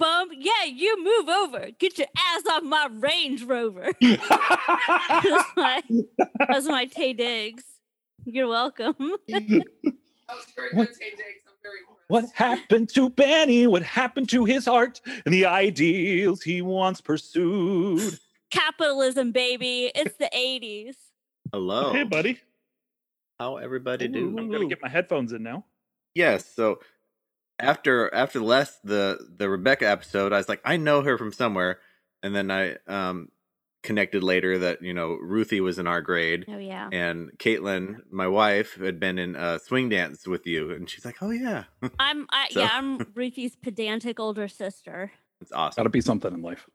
[0.00, 0.30] bum.
[0.36, 1.68] Yeah, you move over.
[1.78, 3.92] Get your ass off my Range Rover.
[4.00, 5.82] that's my,
[6.48, 7.64] that's my Taye Diggs.
[8.24, 8.96] You're welcome.
[9.28, 10.88] That was very What?
[10.88, 11.44] Taye Diggs.
[11.46, 11.78] I'm very.
[12.08, 13.68] What happened to Benny?
[13.68, 18.18] What happened to his heart and the ideals he once pursued?
[18.50, 19.92] Capitalism, baby.
[19.94, 20.96] It's the 80s.
[21.52, 21.92] Hello.
[21.92, 22.40] Hey, buddy.
[23.38, 24.36] How everybody do?
[24.38, 25.64] I'm gonna get my headphones in now.
[26.14, 26.44] Yes.
[26.44, 26.80] So
[27.62, 31.32] after after the last the the Rebecca episode, I was like, I know her from
[31.32, 31.78] somewhere,
[32.22, 33.28] and then I um
[33.82, 36.88] connected later that you know Ruthie was in our grade, Oh, yeah.
[36.92, 41.16] and Caitlin, my wife, had been in uh, swing dance with you, and she's like,
[41.22, 41.64] Oh yeah,
[41.98, 45.12] I'm, I, So- yeah, I'm Ruthie's pedantic older sister.
[45.40, 45.80] it's awesome.
[45.80, 46.68] Gotta be something in life.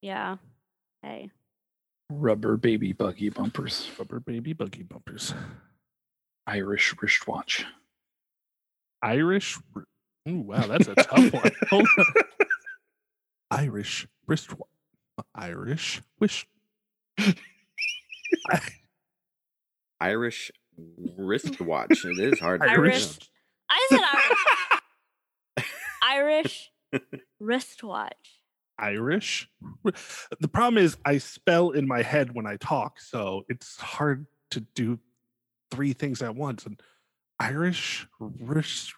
[0.00, 0.36] Yeah.
[1.02, 1.30] Hey.
[2.08, 5.34] Rubber baby buggy bumpers, Rubber baby buggy bumpers.
[6.46, 7.66] Irish wristwatch.
[9.02, 9.58] Irish.
[10.26, 11.52] Wr- Ooh, wow, that's a tough one.
[11.70, 12.04] Hold on.
[13.50, 14.68] Irish wristwatch.
[15.34, 16.46] Irish wish.
[20.00, 20.50] Irish
[21.16, 22.04] wristwatch.
[22.04, 22.60] It is hard.
[22.60, 23.02] to Irish.
[23.02, 23.30] pronounce.
[23.70, 24.00] I said
[26.02, 26.70] Irish.
[26.92, 28.40] Irish wristwatch.
[28.78, 29.48] Irish.
[30.40, 34.60] The problem is I spell in my head when I talk, so it's hard to
[34.60, 34.98] do
[35.70, 36.66] three things at once.
[36.66, 36.78] And
[37.40, 38.92] Irish wrist.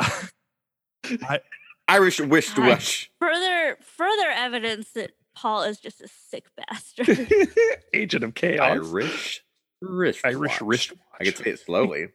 [1.88, 2.68] Irish wish Hi.
[2.68, 3.10] wash.
[3.20, 7.30] Further further evidence that Paul is just a sick bastard.
[7.94, 8.62] Agent of chaos.
[8.92, 9.42] Irish
[9.80, 10.34] wristwatch.
[10.34, 11.00] Irish wristwatch.
[11.20, 12.08] I can say it slowly.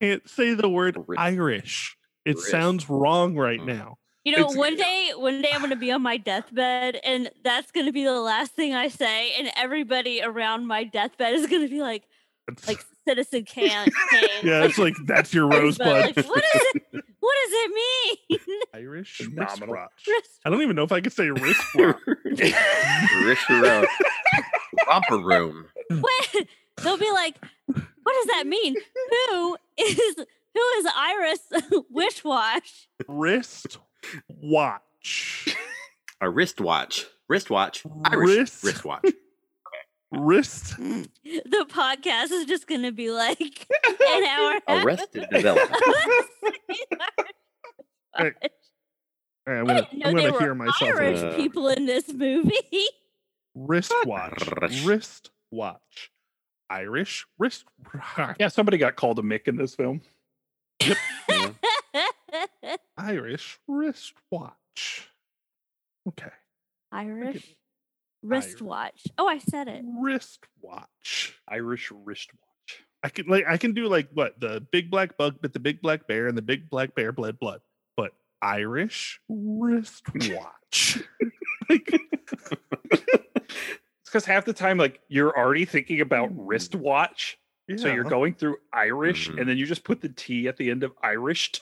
[0.00, 1.20] Can't say the word Wrist.
[1.20, 1.96] Irish.
[2.24, 2.50] It Wrist.
[2.50, 3.66] sounds wrong right Mm.
[3.66, 3.98] now.
[4.24, 7.70] You know, It's- one day, one day I'm gonna be on my deathbed, and that's
[7.72, 11.80] gonna be the last thing I say, and everybody around my deathbed is gonna be
[11.80, 12.15] like, It's-
[12.66, 13.70] like Citizen Kane.
[14.10, 14.28] Kane.
[14.42, 16.16] yeah, it's like that's your Rosebud, rosebud.
[16.16, 17.04] Like, what is it?
[17.18, 17.70] What does it
[18.38, 18.60] mean?
[18.74, 19.46] Irish Phenomenal.
[19.74, 19.90] wristwatch.
[20.06, 21.96] Wrist- I don't even know if I could say wristwatch.
[23.24, 23.84] Wrist row.
[24.86, 25.64] Romper room.
[25.90, 26.36] What?
[26.82, 27.34] They'll be like,
[27.66, 27.74] what
[28.14, 28.76] does that mean?
[29.30, 30.14] Who is
[30.54, 31.40] who is Iris
[31.92, 32.86] Wishwash?
[33.08, 33.78] Wrist
[34.28, 35.56] watch.
[36.20, 37.06] A wristwatch.
[37.28, 37.82] Wristwatch.
[38.04, 39.04] Irish Wrist- wristwatch.
[40.12, 40.74] Wrist.
[41.24, 43.66] The podcast is just gonna be like
[44.00, 44.60] an hour.
[44.68, 45.82] Arrested development.
[48.18, 48.32] Hey,
[49.46, 50.90] All right, I'm gonna, didn't know I'm there gonna were hear myself.
[50.96, 52.86] Irish Uh, people in this movie.
[53.54, 54.42] Wristwatch.
[54.62, 54.84] Irish.
[54.84, 56.10] Wristwatch.
[56.70, 57.64] Irish wrist.
[58.40, 60.00] Yeah, somebody got called a Mick in this film.
[60.80, 61.50] Yeah.
[62.96, 65.10] Irish wristwatch.
[66.08, 66.30] Okay.
[66.92, 67.54] Irish
[68.28, 69.04] wristwatch.
[69.18, 69.84] Oh, I said it.
[70.00, 71.34] Wristwatch.
[71.48, 72.40] Irish wristwatch.
[73.02, 75.80] I can like I can do like what the big black bug bit the big
[75.80, 77.60] black bear and the big black bear bled blood,
[77.96, 81.02] but Irish wristwatch.
[81.68, 81.88] like
[82.92, 87.38] It's because half the time, like you're already thinking about wristwatch,
[87.76, 89.40] so you're going through Irish, Mhm.
[89.40, 91.60] and then you just put the T at the end of Irished.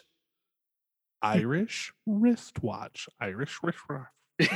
[1.23, 3.09] Irish wristwatch.
[3.21, 4.09] Irish wristwatch.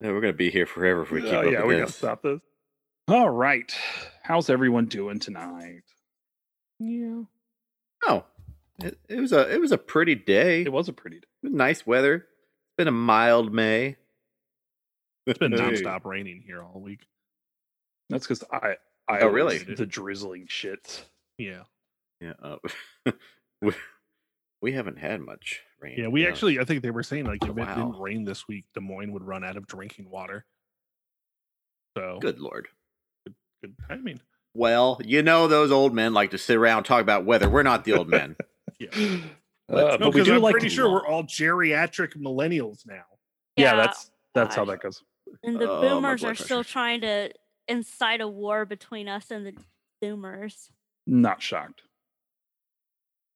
[0.00, 1.92] Yeah, we're gonna be here forever if we keep Oh, up yeah, with we gotta
[1.92, 2.40] stop this.
[3.08, 3.72] All right,
[4.22, 5.82] how's everyone doing tonight?
[6.78, 7.22] Yeah.
[8.06, 8.24] Oh,
[8.82, 10.62] it, it was a it was a pretty day.
[10.62, 11.20] It was a pretty.
[11.20, 11.26] Day.
[11.42, 12.14] nice weather.
[12.16, 13.96] It's been a mild May.
[15.26, 15.58] It's been Hey.
[15.58, 17.06] nonstop raining here all week.
[18.10, 18.76] That's because I.
[19.08, 19.58] I Oh, really?
[19.58, 21.04] The drizzling shit.
[21.38, 21.62] Yeah.
[22.20, 22.56] Yeah, uh,
[23.62, 23.72] we,
[24.62, 25.94] we haven't had much rain.
[25.98, 26.28] Yeah, we no.
[26.28, 29.12] actually I think they were saying like if it didn't rain this week, Des Moines
[29.12, 30.44] would run out of drinking water.
[31.96, 32.68] So Good lord.
[33.62, 34.20] good timing.
[34.54, 37.48] Well, you know those old men like to sit around and talk about weather.
[37.48, 38.36] We're not the old men.
[38.78, 38.88] Yeah.
[38.92, 40.52] Uh, No, but we because do I'm like.
[40.52, 43.04] pretty sure we're all geriatric millennials now.
[43.56, 45.02] Yeah, that's that's how that goes.
[45.42, 47.30] And the Oh, boomers blood are still trying to
[47.68, 49.54] incite a war between us and the
[50.02, 50.70] boomers.
[51.06, 51.82] Not shocked.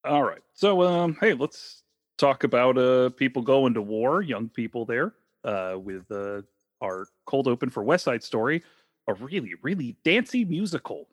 [0.04, 0.42] All right.
[0.52, 1.82] So um hey, let's
[2.20, 5.14] talk about uh people going to war, young people there,
[5.44, 6.42] uh with uh
[6.82, 8.62] our cold open for West Side Story,
[9.08, 11.08] a really, really dancey musical.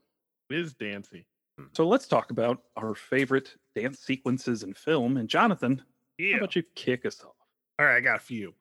[0.49, 1.25] Is Dancy.
[1.73, 5.17] So let's talk about our favorite dance sequences in film.
[5.17, 5.81] And Jonathan,
[6.17, 6.33] Yeah.
[6.33, 7.35] how about you kick us off?
[7.79, 8.53] All right, I got a few.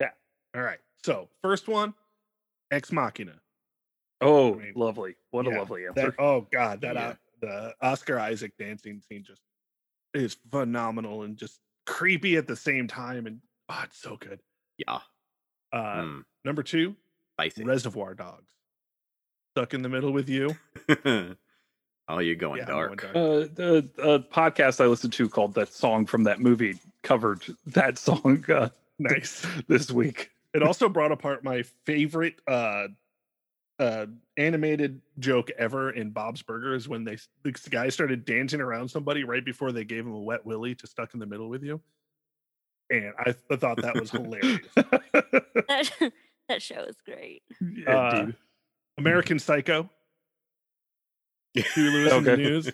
[0.00, 0.10] Yeah.
[0.54, 0.78] All right.
[1.04, 1.92] So first one,
[2.70, 3.40] Ex Machina.
[4.22, 5.16] Oh, mean, lovely.
[5.32, 6.14] What a yeah, lovely That, answer.
[6.20, 7.08] oh God, that Yeah.
[7.08, 9.42] uh, the Oscar Isaac dancing scene just
[10.14, 14.40] is phenomenal and just creepy at the same time, and oh, it's so good.
[14.76, 14.98] Yeah.
[15.72, 16.94] Uh, Mm, Number two,
[17.34, 17.64] spicy.
[17.64, 18.50] Reservoir Dogs.
[19.54, 20.56] Stuck in the middle with you.
[22.10, 23.00] Oh, you're going Yeah, I'm going dark.
[23.02, 23.16] dark.
[23.16, 27.98] Uh, the uh, podcast I listened to called "That Song from That Movie" covered that
[27.98, 29.46] song uh, Nice.
[29.66, 30.30] this week.
[30.54, 32.36] It also brought apart my favorite
[33.78, 38.88] uh animated joke ever in Bob's Burgers when they s- this guy started dancing around
[38.88, 41.62] somebody right before they gave him a wet willy to stuck in the middle with
[41.62, 41.80] you.
[42.90, 44.60] And I, th- I thought that was hilarious.
[45.68, 45.90] That
[46.48, 47.42] that show is great.
[47.60, 48.36] yeah, Uh, dude.
[48.96, 49.88] American Psycho.
[51.54, 52.70] Huey Lewis in the news.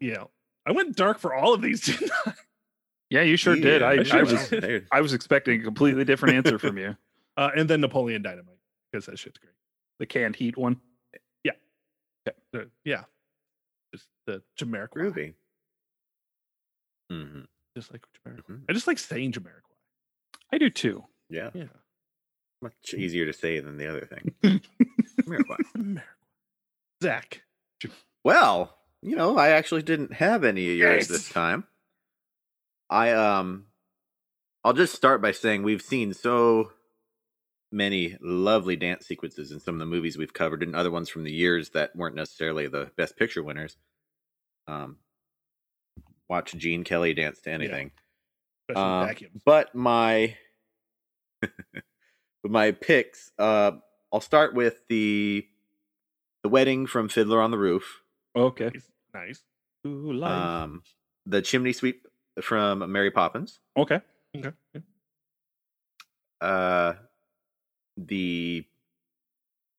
[0.00, 0.24] Yeah.
[0.66, 2.32] I went dark for all of these, didn't I?
[3.10, 3.80] Yeah, you sure did.
[3.80, 4.86] Yeah, I, I I sure was did.
[4.92, 6.96] I was expecting a completely different answer from you.
[7.36, 8.58] Uh, and then Napoleon Dynamite,
[8.92, 9.52] because that shit's great.
[10.00, 10.80] The canned heat one.
[12.52, 13.04] Uh, yeah.
[13.94, 14.88] Just the Jamiroquai.
[14.88, 15.34] Groovy.
[17.10, 17.40] hmm
[17.76, 18.42] Just like Jamiroquai.
[18.48, 18.62] Mhm.
[18.68, 19.62] I just like saying Jamiroquai.
[20.52, 21.04] I do too.
[21.28, 21.68] Yeah, Yeah.
[22.60, 24.34] much easier to say than the other thing.
[25.22, 25.56] Jamiroquai.
[25.76, 26.02] Jamiroquai.
[27.02, 27.42] Zach.
[28.24, 31.64] Well, you know, I actually didn't have any of yours this time.
[32.90, 33.66] I um
[34.64, 36.72] I'll just start by saying we've seen so
[37.72, 41.24] many lovely dance sequences in some of the movies we've covered and other ones from
[41.24, 43.76] the years that weren't necessarily the best picture winners.
[44.66, 44.96] Um
[46.28, 47.92] watch Gene Kelly dance to anything.
[48.68, 49.40] Especially Um.
[49.44, 50.36] But my
[52.44, 53.72] my picks, uh
[54.12, 55.46] I'll start with the
[56.42, 58.02] the wedding from Fiddler on the Roof.
[58.34, 58.70] Okay.
[58.72, 58.88] Nice.
[59.14, 59.42] nice.
[59.86, 60.30] Ooh, life.
[60.30, 60.82] Um,
[61.26, 62.06] the chimney sweep
[62.40, 63.60] from Mary Poppins.
[63.76, 64.00] okay.
[64.36, 64.52] Okay.
[66.40, 66.94] Uh,
[68.06, 68.64] the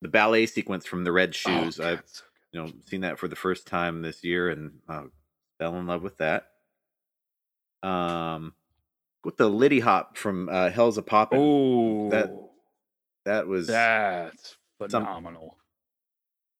[0.00, 1.78] the ballet sequence from the Red Shoes.
[1.80, 2.22] Oh, I've so
[2.52, 5.04] you know seen that for the first time this year and uh,
[5.58, 6.46] fell in love with that.
[7.82, 8.54] Um,
[9.24, 11.02] with the Lindy Hop from uh, Hell's a.
[11.02, 11.38] Poppin'.
[11.40, 12.30] Oh, that
[13.24, 14.56] that was that's
[14.90, 15.56] some- phenomenal.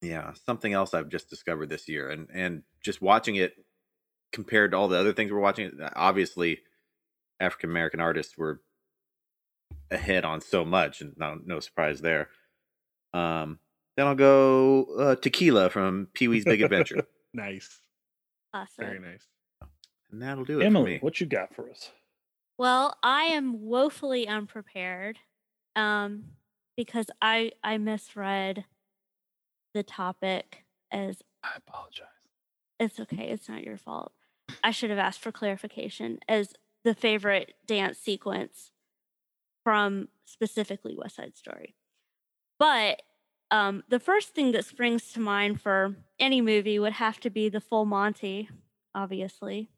[0.00, 3.54] yeah something else I've just discovered this year, and and just watching it
[4.32, 5.70] compared to all the other things we're watching.
[5.94, 6.60] Obviously,
[7.40, 8.60] African American artists were
[9.90, 12.28] ahead on so much, and no no surprise there.
[13.14, 13.58] Um,
[13.96, 17.80] then I'll go uh, Tequila from Pee Wee's Big Adventure, Nice.
[18.54, 18.84] Awesome.
[18.86, 19.26] Very nice.
[20.10, 20.98] and that'll do it for Emily, me.
[21.00, 21.90] what you got for us?
[22.58, 25.18] Well, I am woefully unprepared
[25.76, 26.24] um,
[26.76, 28.64] because I I misread
[29.74, 32.06] the topic as I apologize.
[32.78, 34.12] it's okay, it's not your fault.
[34.62, 36.52] I should have asked for clarification as
[36.84, 38.70] the favorite dance sequence
[39.64, 41.74] from specifically West Side Story.
[42.58, 43.02] But
[43.50, 47.48] um, the first thing that springs to mind for any movie would have to be
[47.48, 48.48] the Full Monty,
[48.94, 49.68] obviously.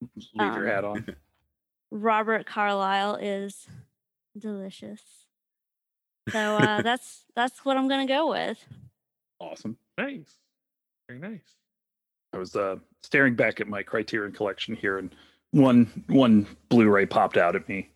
[0.34, 1.16] Leave your Um, hat on.
[1.90, 3.66] Robert Carlyle is
[4.38, 5.02] delicious.
[6.30, 8.58] So uh, that's that's what I'm gonna go with.
[9.40, 9.76] Awesome.
[9.98, 10.34] Nice.
[11.08, 11.40] Very nice.
[12.32, 15.14] I was uh, staring back at my Criterion collection here, and
[15.52, 17.90] one one Blu-ray popped out at me.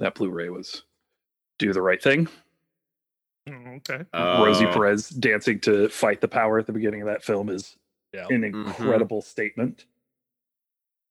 [0.00, 0.82] That Blu-ray was
[1.58, 2.28] "Do the Right Thing."
[3.48, 4.04] Oh, okay.
[4.14, 7.76] Rosie Oh, Perez dancing to "Fight the Power" at the beginning of that film is
[8.12, 8.26] Yeah.
[8.28, 8.66] an Mhm.
[8.66, 9.86] incredible statement.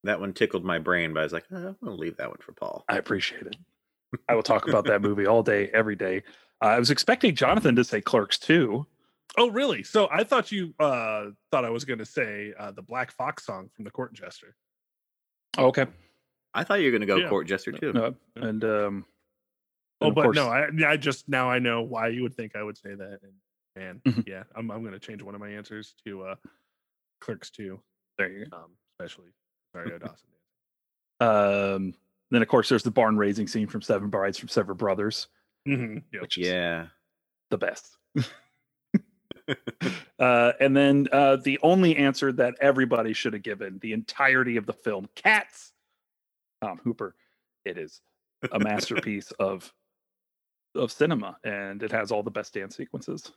[0.04, 2.38] That one tickled my brain, but I was like, "Uh, I'm gonna leave that one
[2.40, 2.86] for Paul.
[2.88, 3.56] I appreciate it.
[4.30, 6.24] I will talk about that movie all day, every day.
[6.62, 8.86] Uh, I was expecting Jonathan to say Clerks too.
[9.38, 9.84] Oh, really?
[9.84, 13.46] So I thought you uh thought I was going to say uh the Black Fox
[13.46, 14.56] song from the Court Jester.
[15.58, 15.88] Okay.
[16.56, 17.30] I thought you were gonna go Yeah.
[17.30, 17.92] Court Jester too.
[17.92, 19.06] Uh, and um,
[20.02, 22.36] Oh, and of but course- no, I I just now I know why you would
[22.36, 23.20] think I would say that.
[23.24, 23.34] And
[23.76, 24.28] man, Mhm.
[24.28, 26.36] yeah, I'm I'm going to change one of my answers to uh
[27.22, 27.80] Clerks 2,
[28.18, 28.58] there you go.
[28.58, 29.30] um especially
[29.74, 30.28] Mario Dawson.
[31.22, 31.94] Um,
[32.32, 35.28] then of course there's the barn raising scene from Seven Brides from Seven Brothers,
[35.68, 36.00] Mm-hmm.
[36.14, 36.22] Yep.
[36.22, 36.88] which is Yeah.
[37.52, 37.98] the best.
[40.20, 44.66] uh, and then uh, the only answer that everybody should have given the entirety of
[44.66, 45.72] the film, Cats.
[46.66, 47.16] Tom Hooper.
[47.64, 48.02] It is
[48.52, 49.72] a masterpiece of
[50.74, 53.32] of cinema, and it has all the best dance sequences.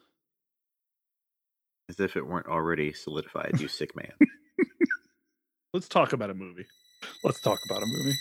[1.89, 4.13] As if it weren't already solidified, you sick man.
[5.75, 6.67] Let's talk about a movie.
[7.23, 8.17] Let's talk about a movie.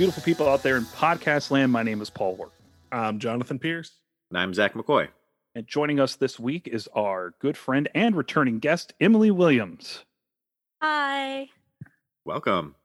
[0.00, 1.70] Beautiful people out there in podcast land.
[1.70, 2.54] My name is Paul Work.
[2.90, 3.98] Um Jonathan Pierce.
[4.30, 5.08] And I'm Zach McCoy.
[5.54, 10.06] And joining us this week is our good friend and returning guest, Emily Williams.
[10.80, 11.50] Hi.
[12.24, 12.76] Welcome.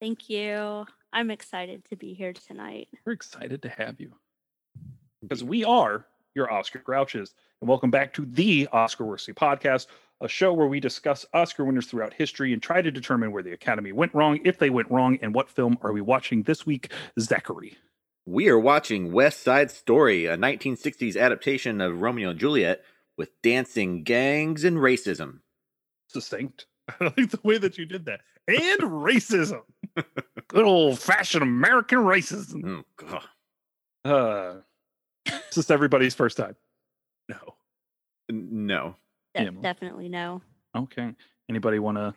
[0.00, 0.86] Thank you.
[1.12, 2.86] I'm excited to be here tonight.
[3.04, 4.12] We're excited to have you
[5.22, 7.34] because we are your Oscar Grouches.
[7.60, 9.88] And welcome back to the Oscar Worthy Podcast,
[10.20, 13.52] a show where we discuss Oscar winners throughout history and try to determine where the
[13.52, 16.90] Academy went wrong, if they went wrong, and what film are we watching this week,
[17.20, 17.76] Zachary?
[18.24, 22.82] We are watching West Side Story, a 1960s adaptation of Romeo and Juliet
[23.16, 25.40] with dancing gangs and racism.
[26.08, 26.66] Succinct.
[27.00, 28.20] I like the way that you did that.
[28.48, 29.62] And racism.
[30.48, 32.82] Good old fashioned American racism.
[32.82, 33.22] Oh, God.
[34.04, 34.60] Uh,
[35.26, 36.56] it's just everybody's first time.
[37.28, 37.54] No.
[38.28, 38.96] No.
[39.36, 40.42] De- Yeah, definitely no.
[40.76, 41.14] Okay.
[41.48, 42.14] Anybody want to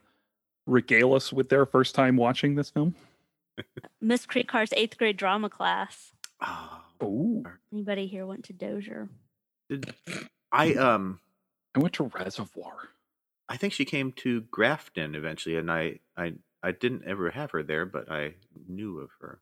[0.65, 2.95] regale us with their first time watching this film?
[4.01, 6.11] Miss Creekhar's eighth grade drama class.
[6.41, 9.07] Oh, Oh, Anybody here went to Dozier?
[9.69, 9.93] did
[10.51, 11.19] I um
[11.75, 12.89] I went to Reservoir.
[13.47, 16.33] I think she came to Grafton eventually, and I I
[16.63, 18.33] I didn't ever have her there, but I
[18.67, 19.39] knew of her.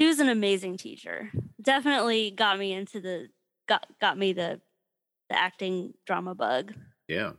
[0.00, 1.30] She was an amazing teacher.
[1.62, 3.28] Definitely got me into the
[3.68, 4.60] got got me the
[5.30, 6.74] the acting drama bug.
[7.08, 7.32] Yeah.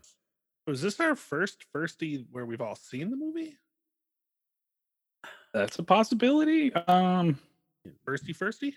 [0.68, 3.58] Was this our first firstie where we've all seen the movie?
[5.54, 6.74] That's a possibility.
[6.74, 7.39] Um,
[8.08, 8.74] Firstie firstie?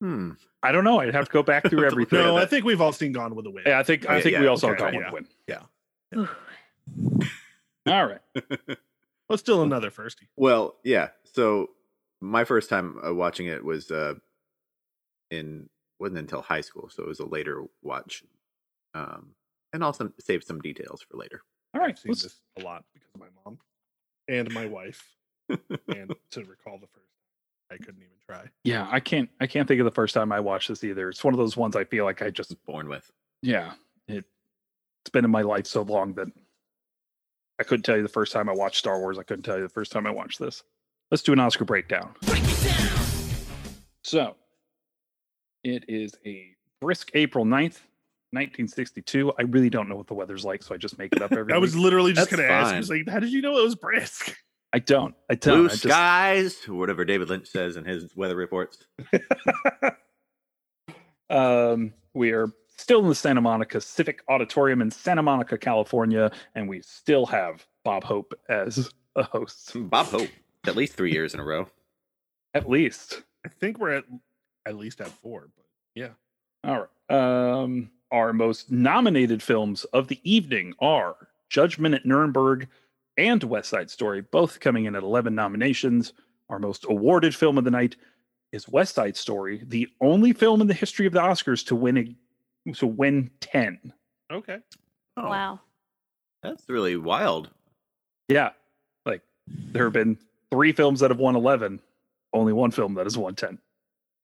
[0.00, 0.32] Hmm.
[0.62, 1.00] I don't know.
[1.00, 2.18] I'd have to go back through everything.
[2.18, 3.66] No, I think we've all seen Gone with the Wind.
[3.66, 5.10] Yeah, I think I Yeah, think we all also okay, got yeah.
[5.10, 5.26] one
[6.12, 6.28] win.
[7.06, 7.28] Whew.
[7.86, 8.20] All right.
[9.28, 10.26] Well, still another firstie.
[10.36, 11.10] Well, yeah.
[11.22, 11.70] So
[12.20, 14.14] my first time uh, watching it was uh
[15.30, 15.68] in
[16.00, 18.24] wasn't until high school, so it was a later watch.
[18.94, 19.34] Um,
[19.72, 21.42] and also save some details for later.
[21.74, 21.90] All right.
[21.90, 23.58] I've seen let's- this a lot because of my mom
[24.28, 25.16] and my wife.
[25.48, 27.06] and to recall the first
[27.72, 28.46] I couldn't even try.
[28.64, 31.08] yeah, I can't I can't think of the first time I watched this either.
[31.08, 33.08] It's one of those ones I feel like I just Born with.
[33.42, 33.72] yeah,
[34.08, 34.24] it
[35.04, 36.26] it's been in my life so long that
[37.60, 39.18] I couldn't tell you the first time I watched Star Wars.
[39.18, 40.62] I couldn't tell you the first time I watched this.
[41.12, 42.14] Let's do an Oscar breakdown.
[44.04, 44.34] So,
[45.62, 47.80] it is a brisk April 9th,
[48.32, 49.32] 1962.
[49.38, 51.52] I really don't know what the weather's like, so I just make it up every
[51.52, 51.84] I was week.
[51.84, 52.74] literally just going to ask.
[52.74, 54.34] I was like, how did you know it was brisk?
[54.72, 55.14] I don't.
[55.28, 55.56] I don't.
[55.58, 58.78] Blue I just- skies, or whatever David Lynch says in his weather reports.
[61.30, 66.68] um, we are still in the Santa Monica Civic Auditorium in Santa Monica, California, and
[66.68, 70.28] we still have Bob Hope as a host, Bob Hope,
[70.66, 71.68] at least three years in a row.
[72.54, 73.22] at least.
[73.44, 74.04] I think we're at
[74.66, 76.10] at least at four, but yeah.
[76.62, 77.62] All right.
[77.62, 81.16] Um, our most nominated films of the evening are
[81.48, 82.68] Judgment at Nuremberg
[83.16, 86.12] and West Side Story, both coming in at 11 nominations.
[86.48, 87.96] Our most awarded film of the night
[88.52, 92.16] is West Side Story, the only film in the history of the Oscars to win
[92.66, 93.92] a, to win 10.
[94.32, 94.58] Okay.
[95.16, 95.60] Oh, Wow.
[96.42, 97.50] That's really wild.
[98.28, 98.50] Yeah.
[99.04, 100.18] Like there have been
[100.50, 101.80] three films that have won 11,
[102.32, 103.58] only one film that has won 10.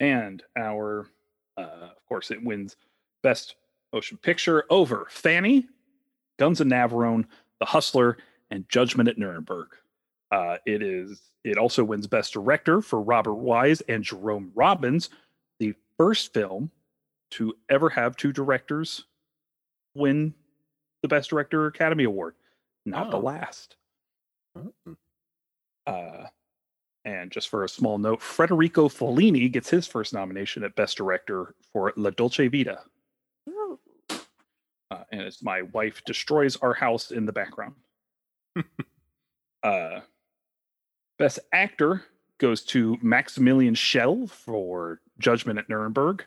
[0.01, 1.09] And our,
[1.57, 2.77] uh, of course, it wins
[3.23, 3.57] Best
[3.93, 5.67] Motion Picture over Fanny,
[6.39, 7.25] Guns of Navarone,
[7.61, 8.19] The Hustler,
[8.51, 9.69] and Judgment at Nuremberg.
[10.31, 11.21] Uh, it is.
[11.45, 15.11] It also wins Best Director for Robert Wise and Jerome Robbins,
[15.61, 16.71] the first film
[17.33, 19.05] to ever have two directors
[19.95, 20.35] win
[21.03, 22.35] the Best Director Academy Award.
[22.85, 23.21] Not the Oh.
[23.21, 23.77] last.
[24.57, 24.97] Mm.
[25.87, 26.27] Uh,
[27.05, 31.55] and just for a small note, Federico Fellini gets his first nomination at Best Director
[31.73, 32.83] for La Dolce Vita.
[34.91, 37.75] Uh, and it's My Wife Destroys Our House in the background.
[39.63, 40.01] uh,
[41.19, 42.03] Best Actor
[42.39, 46.25] goes to Maximilian Schell for Judgment at Nuremberg,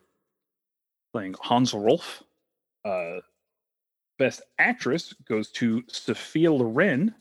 [1.14, 2.24] playing Hans Rolf.
[2.84, 3.20] Uh,
[4.18, 7.16] Best Actress goes to Sophia Loren,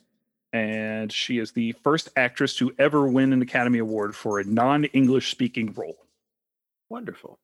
[0.53, 5.31] and she is the first actress to ever win an Academy Award for a non-English
[5.31, 5.99] speaking role,
[6.89, 7.39] Wonderful.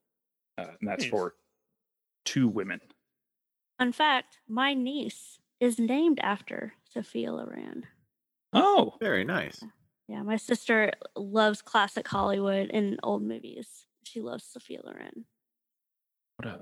[0.57, 1.11] uh, and that's Nice.
[1.11, 1.35] for
[2.25, 2.81] two women.
[3.77, 7.85] Fun fact: My niece is named after Sophia Loren.
[8.53, 9.63] Oh, Very nice.
[10.07, 13.85] Yeah, my sister loves classic Hollywood and old movies.
[14.03, 15.25] She loves Sophia Loren.
[16.37, 16.59] what a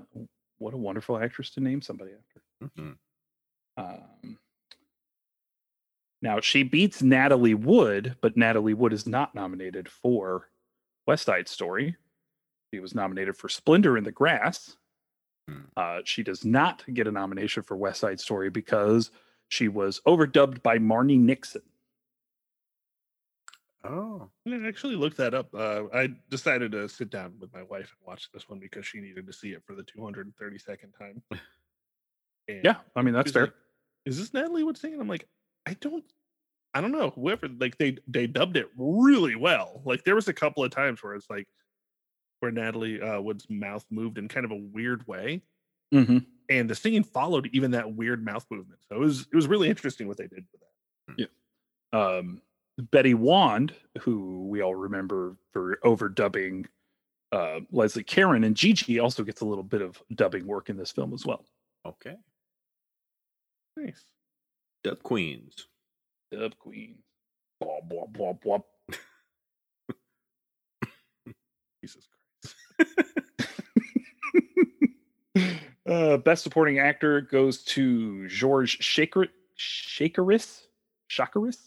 [0.58, 2.70] what a wonderful actress to name somebody after.
[2.80, 2.92] hmm
[3.76, 4.38] Um,
[6.22, 10.48] now she beats Natalie Wood, but Natalie Wood is not nominated for
[11.06, 11.96] West Side Story.
[12.72, 14.76] She was nominated for Splendor in the Grass.
[15.48, 15.60] Hmm.
[15.76, 19.10] Uh, she does not get a nomination for West Side Story because
[19.48, 21.62] she was overdubbed by Marni Nixon.
[23.86, 25.54] Oh, I actually looked that up.
[25.54, 28.98] Uh, I decided to sit down with my wife and watch this one because she
[29.00, 31.22] needed to see it for the 232nd time.
[32.46, 33.44] And Yeah, I mean that's fair.
[33.44, 33.54] like,
[34.04, 35.00] Is this Natalie Wood singing?
[35.00, 35.26] I'm like,
[35.64, 36.04] I don't
[36.74, 39.80] I don't know whoever like they they dubbed it really well.
[39.86, 41.48] Like there was a couple of times where it's like
[42.44, 45.42] where Natalie uh, Wood's mouth moved in kind of a weird way,
[45.90, 46.18] hmm
[46.50, 48.78] and the singing followed even that weird mouth movement.
[48.88, 51.28] So it was it was really interesting what they did with that.
[51.92, 52.18] Yeah.
[52.18, 52.42] Um,
[52.90, 56.66] Betty Wand, who we all remember for overdubbing
[57.32, 60.92] uh, Leslie Caron, and Gigi also gets a little bit of dubbing work in this
[60.92, 61.44] film as well.
[61.86, 62.16] Okay.
[63.76, 64.04] Nice.
[64.82, 65.66] Dub Queens.
[66.30, 66.96] Dub Queen.
[67.60, 68.58] Blah, blah, blah, blah.
[71.82, 72.13] Jesus Christ.
[75.88, 79.26] uh, best supporting actor goes to George Shaker
[79.58, 80.62] Shakeris
[81.10, 81.58] Shakaris.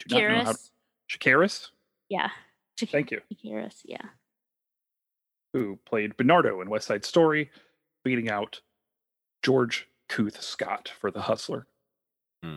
[0.00, 0.70] Do not know how Kiris.
[1.10, 1.68] Shakaris,
[2.08, 2.30] Yeah.
[2.78, 3.20] Thank you.
[3.44, 3.98] Kiris, yeah.
[5.52, 7.50] who played Bernardo in West Side Story,
[8.04, 8.60] beating out
[9.44, 11.66] George Kuth Scott for The Hustler,
[12.42, 12.56] Hmm.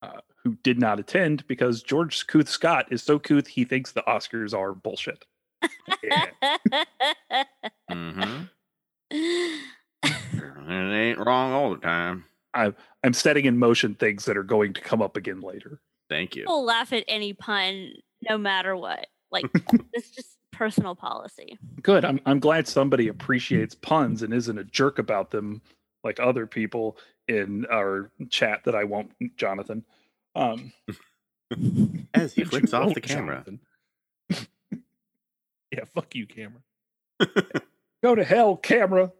[0.00, 4.02] uh, who did not attend because George Kuth Scott is so Kuth he thinks the
[4.08, 5.24] Oscars are bullshit.
[6.02, 6.26] Yeah.
[7.90, 8.42] Mm-hmm.
[10.02, 12.24] it ain't wrong all the time.
[12.54, 15.80] I'm I'm setting in motion things that are going to come up again later.
[16.08, 16.44] Thank you.
[16.46, 17.92] We'll laugh at any pun
[18.28, 19.06] no matter what.
[19.30, 19.46] Like
[19.92, 21.58] it's just personal policy.
[21.82, 22.04] Good.
[22.04, 25.62] I'm I'm glad somebody appreciates puns and isn't a jerk about them
[26.04, 29.84] like other people in our chat that I won't, Jonathan.
[30.34, 30.72] Um,
[32.14, 33.36] As he flips off the camera.
[33.36, 33.60] Jonathan.
[35.76, 36.60] yeah, fuck you, camera.
[38.02, 39.10] Go to hell, camera.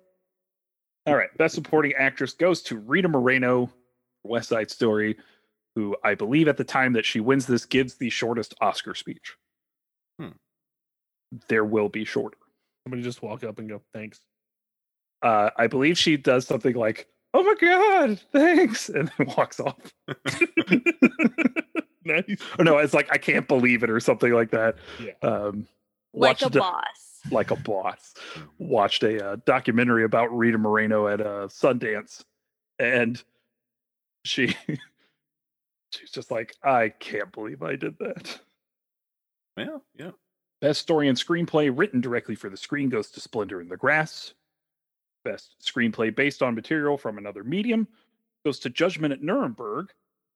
[1.07, 1.37] All right.
[1.39, 3.73] Best supporting actress goes to Rita Moreno,
[4.23, 5.17] West Side Story,
[5.75, 9.37] who I believe at the time that she wins this gives the shortest Oscar speech.
[10.21, 10.31] Hmm.
[11.49, 12.37] There will be shorter.
[12.85, 14.21] Somebody just walk up and go, thanks.
[15.23, 19.79] Uh, I believe she does something like, "Oh my god, thanks," and then walks off.
[22.05, 22.37] nice.
[22.59, 24.75] Or no, it's like I can't believe it or something like that.
[25.01, 25.13] Yeah.
[25.23, 25.69] Um,
[26.15, 27.21] Like a watched boss.
[27.31, 28.15] like a boss.
[28.59, 32.25] Watched a uh, documentary about Rita Moreno at uh, Sundance,
[32.79, 33.23] and
[34.25, 34.55] she
[35.91, 38.41] she's just like, I can't believe I did that.
[39.57, 40.11] Yeah, yeah.
[40.61, 44.35] Best story and screenplay written directly for the screen goes to Splendor in the Grass.
[45.25, 47.87] Best screenplay based on material from another medium
[48.45, 49.89] goes to Judgment at Nuremberg,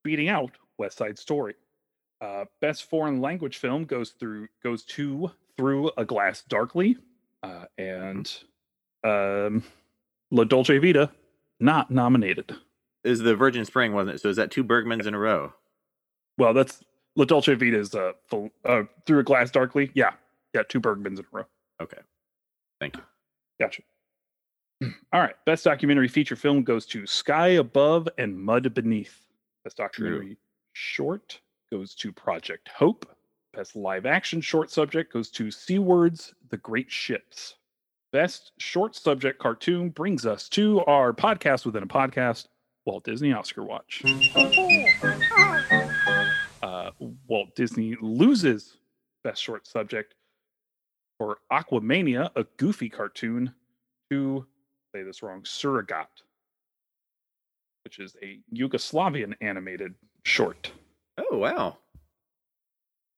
[0.04, 1.54] beating out West Side Story.
[2.20, 6.96] Uh, best foreign language film goes through goes to Through a Glass Darkly,
[7.42, 8.30] uh, and
[9.04, 9.62] um,
[10.30, 11.10] La Dolce Vita
[11.60, 12.54] not nominated.
[13.04, 14.20] Is the Virgin Spring, wasn't it?
[14.20, 15.52] So is that two Bergmans in a row?
[16.38, 16.82] Well, that's
[17.14, 19.90] La Dolce Vita is uh, full, uh, Through a Glass Darkly.
[19.94, 20.12] Yeah,
[20.54, 21.44] yeah, two Bergmans in a row.
[21.80, 21.98] Okay.
[22.80, 23.02] Thank you.
[23.60, 23.82] Gotcha.
[25.12, 25.34] All right.
[25.46, 29.26] Best documentary feature film goes to Sky Above and Mud Beneath.
[29.64, 30.36] Best documentary
[30.74, 31.40] short
[31.72, 33.15] goes to Project Hope.
[33.56, 37.54] Best live action short subject goes to Seawards The Great Ships.
[38.12, 42.48] Best short subject cartoon brings us to our podcast within a podcast,
[42.84, 44.02] Walt Disney Oscar Watch.
[46.62, 46.90] Uh,
[47.28, 48.76] Walt Disney loses
[49.24, 50.14] best short subject
[51.18, 53.54] for Aquamania, a goofy cartoon,
[54.10, 54.44] to
[54.94, 56.08] say this wrong, Surrogat,
[57.84, 60.72] which is a Yugoslavian animated short.
[61.16, 61.78] Oh wow.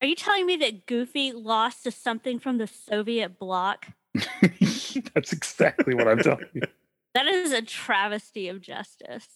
[0.00, 3.86] Are you telling me that Goofy lost to something from the Soviet bloc?
[5.14, 6.62] That's exactly what I'm telling you.
[7.14, 9.26] That is a travesty of justice.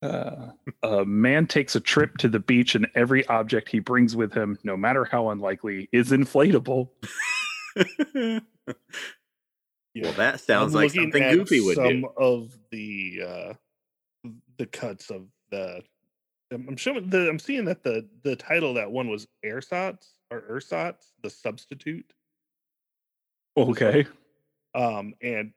[0.00, 4.32] Uh, a man takes a trip to the beach, and every object he brings with
[4.32, 6.88] him, no matter how unlikely, is inflatable.
[9.94, 12.08] Well, that sounds I'm like looking something at Goofy would some do.
[12.16, 13.52] of the uh
[14.56, 15.82] the cuts of the
[16.52, 20.08] I'm I'm showing the I'm seeing that the the title of that one was Airsats
[20.30, 22.12] or Ersatz, the substitute.
[23.56, 24.06] Okay.
[24.74, 25.52] Um and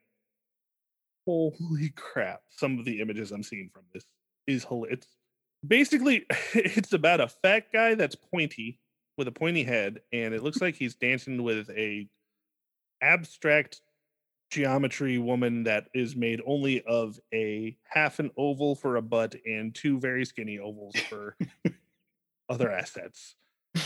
[1.25, 4.05] holy crap, some of the images I'm seeing from this
[4.47, 4.99] is hilarious.
[4.99, 5.07] It's
[5.65, 8.79] basically it's about a fat guy that's pointy
[9.17, 12.07] with a pointy head, and it looks like he's dancing with a
[13.01, 13.81] abstract
[14.55, 19.75] geometry woman that is made only of a half an oval for a butt and
[19.75, 21.35] two very skinny ovals for
[22.49, 23.35] other assets.
[23.75, 23.83] And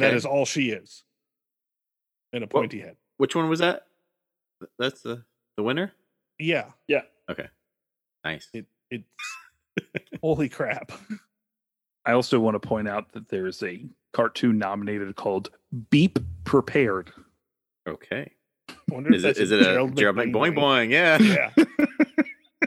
[0.00, 0.14] that Okay.
[0.16, 1.02] is all she is.
[2.32, 2.96] And a Well- pointy head.
[3.16, 3.86] Which one was that?
[4.78, 5.24] That's the
[5.56, 5.92] the winner.
[6.38, 6.70] Yeah.
[6.88, 7.02] Yeah.
[7.28, 7.48] Okay.
[8.24, 8.48] Nice.
[8.54, 9.04] It it's
[10.22, 10.90] holy crap.
[12.06, 15.50] I also want to point out that there's a cartoon nominated called
[15.90, 17.12] Beep Prepared.
[17.86, 18.32] Okay.
[18.90, 20.90] I wonder if Is it that's is it a Gerald McBoing boing?
[20.90, 21.18] Yeah.
[21.20, 21.50] Yeah.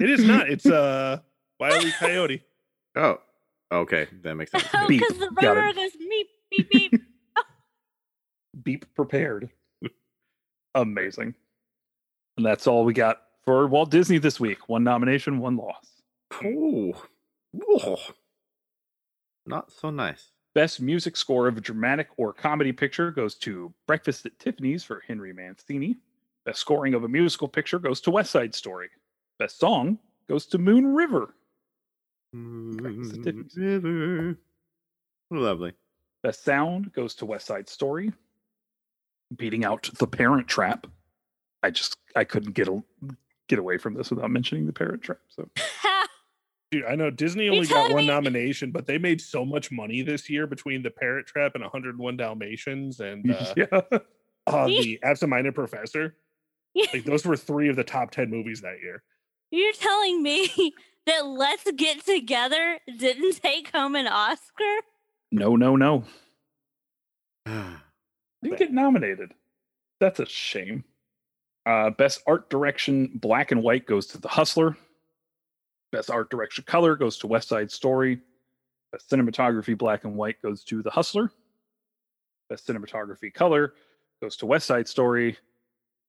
[0.00, 0.48] it is not.
[0.48, 1.18] It's uh
[1.60, 2.42] Wiley Coyote.
[2.94, 3.20] Oh,
[3.72, 4.66] Okay, that makes sense.
[4.74, 5.60] Oh, because the Got it.
[5.60, 7.02] rotor goes beep beep beep.
[8.62, 9.48] Beep prepared.
[10.74, 11.34] Amazing.
[12.36, 14.68] And that's all we got for Walt Disney this week.
[14.68, 16.02] One nomination, one loss.
[16.44, 16.92] oh,
[17.66, 17.96] oh,
[19.46, 20.28] not so nice.
[20.54, 25.02] Best music score of a dramatic or comedy picture goes to Breakfast at Tiffany's for
[25.06, 25.96] Henry Mancini.
[26.44, 28.88] Best scoring of a musical picture goes to West Side Story.
[29.38, 31.34] Best song goes to Moon River.
[32.34, 33.56] Breakfast at Tiffany's.
[33.56, 34.36] River.
[35.30, 35.72] Lovely.
[36.22, 38.12] Best sound goes to West Side Story,
[39.36, 40.86] beating out The Parent Trap.
[41.62, 42.82] I just I couldn't get a,
[43.48, 45.18] get away from this without mentioning The Parent Trap.
[45.30, 45.48] So
[46.72, 50.00] Dude, I know Disney only got one me- nomination, but they made so much money
[50.00, 53.80] this year between the Parent Trap and 101 Dalmatians and uh, yeah,
[54.46, 56.16] uh, the Absent-Minded Professor.
[56.74, 59.02] Like those were three of the top 10 movies that year.
[59.50, 60.72] You're telling me
[61.06, 64.80] that Let's Get Together didn't take home an Oscar?
[65.30, 66.04] no, no, no,
[67.46, 69.34] didn't get nominated.
[70.00, 70.84] That's a shame.
[71.66, 74.74] Uh, best art direction, black and white, goes to The Hustler.
[75.92, 78.20] Best art direction, color goes to West Side Story.
[78.90, 81.30] Best cinematography, black and white, goes to The Hustler.
[82.48, 83.74] Best cinematography, color
[84.20, 85.36] goes to West Side Story.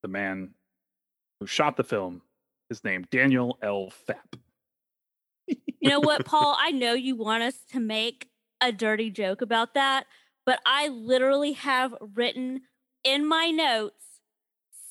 [0.02, 0.52] The man
[1.40, 2.22] who shot the film
[2.70, 3.92] is named Daniel L.
[4.08, 4.40] Fapp.
[5.48, 6.56] You know what, Paul?
[6.58, 8.30] I know you want us to make
[8.62, 10.06] a dirty joke about that,
[10.46, 12.62] but I literally have written
[13.04, 14.06] in my notes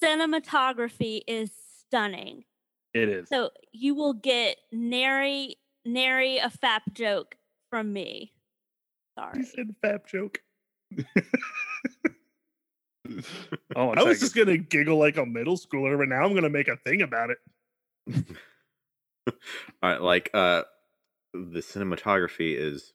[0.02, 2.44] cinematography is stunning.
[2.94, 3.28] It is.
[3.28, 7.36] So you will get nary nary a fap joke
[7.70, 8.32] from me.
[9.18, 9.38] Sorry.
[9.38, 10.40] He said fap joke.
[13.76, 16.68] oh, I was just gonna giggle like a middle schooler, but now I'm gonna make
[16.68, 17.38] a thing about it.
[19.82, 20.62] All right, like uh,
[21.32, 22.92] the cinematography is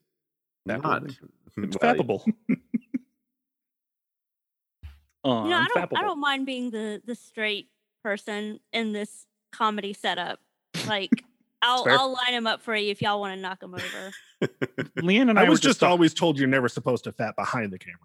[0.66, 0.82] not.
[0.84, 1.16] Fappable.
[1.60, 2.22] It's well, fappable.
[5.24, 7.70] um, You know, I don't I don't mind being the the straight
[8.04, 9.26] person in this
[9.58, 10.40] comedy setup.
[10.88, 11.12] Like
[11.62, 11.94] I'll fair.
[11.94, 14.12] I'll line them up for you if y'all want to knock them over.
[15.00, 17.74] Leanne and I, I was just talk- always told you're never supposed to fat behind
[17.74, 17.98] the camera.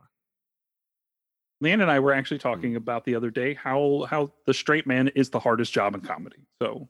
[1.62, 2.42] Leanne and I were actually Mm.
[2.42, 6.00] talking about the other day how how the straight man is the hardest job in
[6.00, 6.46] comedy.
[6.62, 6.88] So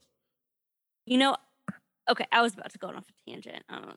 [1.07, 1.37] You know,
[2.09, 3.65] okay, I was about to go on off a tangent.
[3.69, 3.97] Um,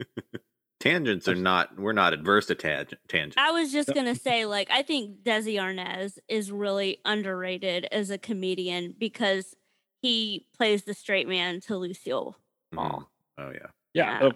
[0.80, 1.78] Tangents are not.
[1.78, 3.36] We're not adverse to tang- tangents.
[3.38, 8.16] I was just gonna say, like, I think Desi Arnaz is really underrated as a
[8.18, 9.54] comedian because
[10.00, 12.36] he plays the straight man to Lucille.
[12.74, 13.04] Mhm.
[13.38, 13.66] Oh yeah.
[13.92, 14.26] yeah, Yeah.
[14.28, 14.30] uh,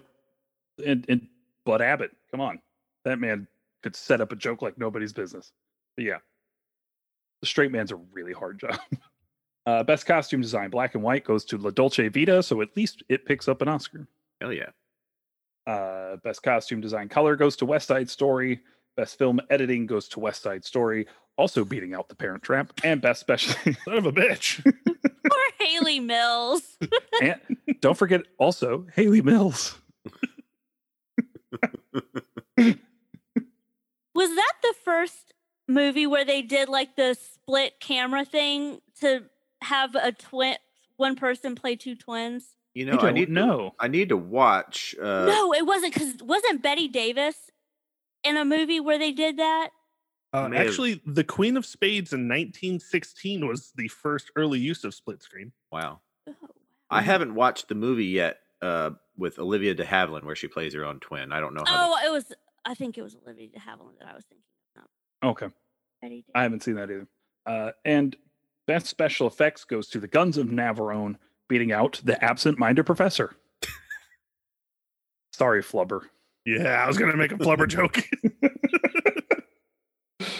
[0.85, 1.27] and, and
[1.65, 2.59] Bud Abbott, come on,
[3.05, 3.47] that man
[3.81, 5.51] could set up a joke like nobody's business.
[5.97, 6.17] But yeah,
[7.41, 8.77] the straight man's a really hard job.
[9.65, 13.01] Uh, best costume design, black and white, goes to La Dolce Vita, so at least
[13.09, 14.07] it picks up an Oscar.
[14.39, 14.69] Hell yeah.
[15.67, 18.61] Uh, best costume design color goes to West Side Story.
[18.97, 21.05] Best film editing goes to West Side Story,
[21.37, 22.71] also beating out The Parent Trap.
[22.83, 23.53] And best special.
[23.85, 24.63] Son of a bitch.
[24.95, 26.77] Poor Hayley Mills.
[27.21, 27.35] and
[27.81, 29.77] don't forget also Hayley Mills.
[34.13, 35.33] Was that the first
[35.67, 39.23] movie where they did like the split camera thing to
[39.61, 40.55] have a twin,
[40.95, 42.55] one person play two twins?
[42.75, 43.69] You I know, I, don't need know.
[43.69, 44.93] To, I need to watch.
[45.01, 47.37] Uh, no, it wasn't because wasn't Bette Davis
[48.23, 49.69] in a movie where they did that?
[50.33, 55.23] Uh, actually, The Queen of Spades in 1916 was the first early use of split
[55.23, 55.53] screen.
[55.71, 56.01] Wow.
[56.27, 56.33] Oh,
[56.89, 58.39] I haven't watched the movie yet.
[58.61, 61.31] Uh, with Olivia De Havilland, where she plays her own twin.
[61.31, 61.93] I don't know how.
[61.93, 62.33] Oh, it was.
[62.65, 64.43] I think it was Olivia de Havilland that I was thinking
[65.23, 65.29] of.
[65.29, 65.53] Okay.
[66.01, 67.07] Betty I haven't seen that either.
[67.45, 68.15] Uh, and
[68.67, 71.15] best special effects goes to The Guns of Navarone,
[71.47, 73.35] beating out The Absent Minded Professor.
[75.33, 76.01] Sorry, Flubber.
[76.45, 78.03] Yeah, I was gonna make a flubber joke.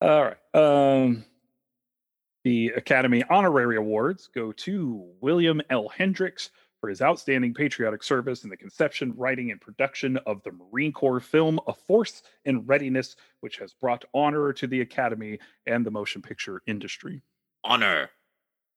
[0.00, 0.36] All right.
[0.54, 1.24] Um,
[2.44, 5.88] the Academy Honorary Awards go to William L.
[5.88, 10.92] Hendricks for his outstanding patriotic service in the conception, writing, and production of the Marine
[10.92, 15.92] Corps film A Force in Readiness, which has brought honor to the Academy and the
[15.92, 17.22] motion picture industry.
[17.62, 18.10] Honor.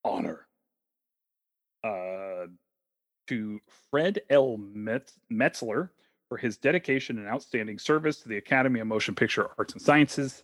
[0.04, 0.46] Honor.
[3.28, 3.60] To
[3.90, 4.58] Fred L.
[4.58, 5.90] Metzler
[6.30, 10.44] for his dedication and outstanding service to the Academy of Motion Picture Arts and Sciences,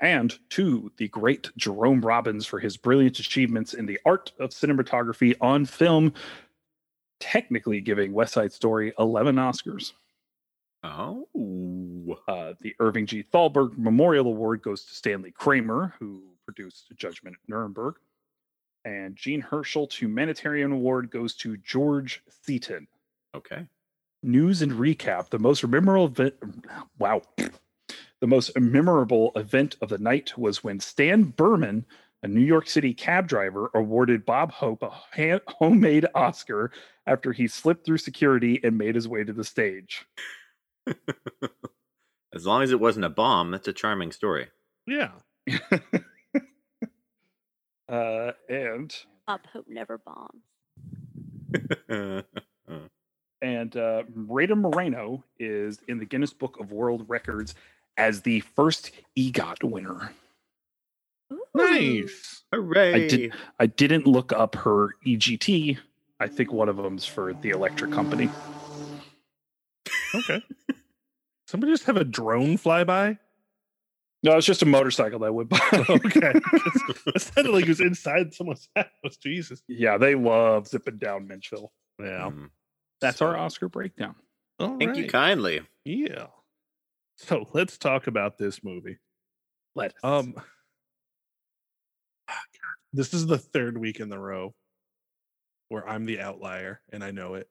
[0.00, 5.36] and to the great Jerome Robbins for his brilliant achievements in the art of cinematography
[5.40, 6.14] on film,
[7.20, 9.92] technically giving West Side Story 11 Oscars.
[10.82, 11.26] Oh.
[12.26, 13.22] Uh, the Irving G.
[13.22, 17.96] Thalberg Memorial Award goes to Stanley Kramer, who produced Judgment at Nuremberg.
[18.84, 22.86] And Jean Hersholt Humanitarian Award goes to George Seaton.
[23.34, 23.66] Okay.
[24.22, 25.30] news and recap.
[25.30, 26.34] The most memorable event.
[26.98, 27.22] Wow.
[28.20, 31.86] The most memorable event of the night was when Stan Berman,
[32.22, 36.70] a New York City cab driver, awarded Bob Hope a ha- homemade Oscar
[37.06, 40.06] after he slipped through security and made his way to the stage.
[42.34, 44.48] As long as it wasn't a bomb, that's a charming story.
[44.86, 45.12] Yeah.
[47.90, 48.94] Uh, and
[49.26, 50.42] Bob Hope never bombs.
[53.42, 57.54] and uh, Rita Moreno is in the Guinness Book of World Records
[57.96, 60.12] as the first EGOT winner.
[61.32, 61.42] Ooh.
[61.54, 62.42] Nice.
[62.52, 63.08] Hooray!
[63.08, 65.78] did- I didn't look up her EGT.
[66.20, 68.28] I think one of them's for the electric company.
[70.14, 70.44] Okay.
[71.46, 73.18] Somebody just have a drone fly by?
[74.22, 75.58] No, it's just a motorcycle that went by.
[75.88, 76.32] Okay.
[77.06, 79.16] it sounded like it was inside someone's house.
[79.22, 79.62] Jesus.
[79.66, 81.68] yeah, they love zipping down Minchville.
[81.98, 82.30] Yeah.
[82.30, 82.50] Mm.
[83.00, 84.14] That's our Oscar breakdown.
[84.58, 85.62] All Thank you kindly.
[85.84, 86.26] Yeah.
[87.16, 88.98] So let's talk about this movie.
[89.74, 89.94] Let's.
[90.02, 90.34] Um,
[92.92, 94.54] this is the third week in the row
[95.68, 97.48] where I'm the outlier, and I know it.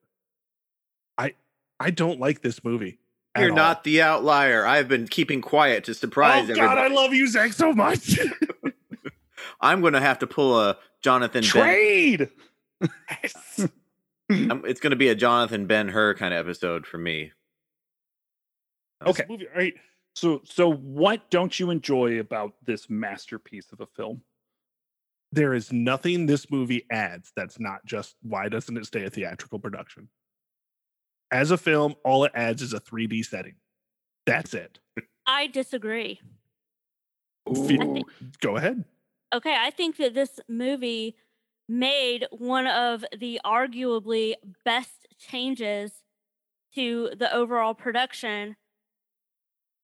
[1.17, 1.33] I
[1.79, 2.99] I don't like this movie.
[3.37, 3.55] You're all.
[3.55, 4.65] not the outlier.
[4.65, 8.19] I've been keeping quiet to surprise Oh God, I love you, Zach, so much.
[9.61, 11.49] I'm going to have to pull a Jonathan Ben.
[11.49, 12.29] trade.
[14.31, 17.31] I'm- it's going to be a Jonathan Ben Hur kind of episode for me.
[19.05, 19.23] Okay.
[19.29, 19.73] Movie, all right.
[20.15, 24.21] So, so what don't you enjoy about this masterpiece of a film?
[25.31, 29.59] There is nothing this movie adds that's not just why doesn't it stay a theatrical
[29.59, 30.09] production?
[31.31, 33.55] As a film, all it adds is a 3D setting.
[34.25, 34.79] That's it.
[35.25, 36.21] I disagree.
[37.47, 38.07] Fe- I think-
[38.41, 38.83] Go ahead.
[39.33, 41.15] Okay, I think that this movie
[41.67, 44.33] made one of the arguably
[44.65, 46.03] best changes
[46.73, 48.55] to the overall production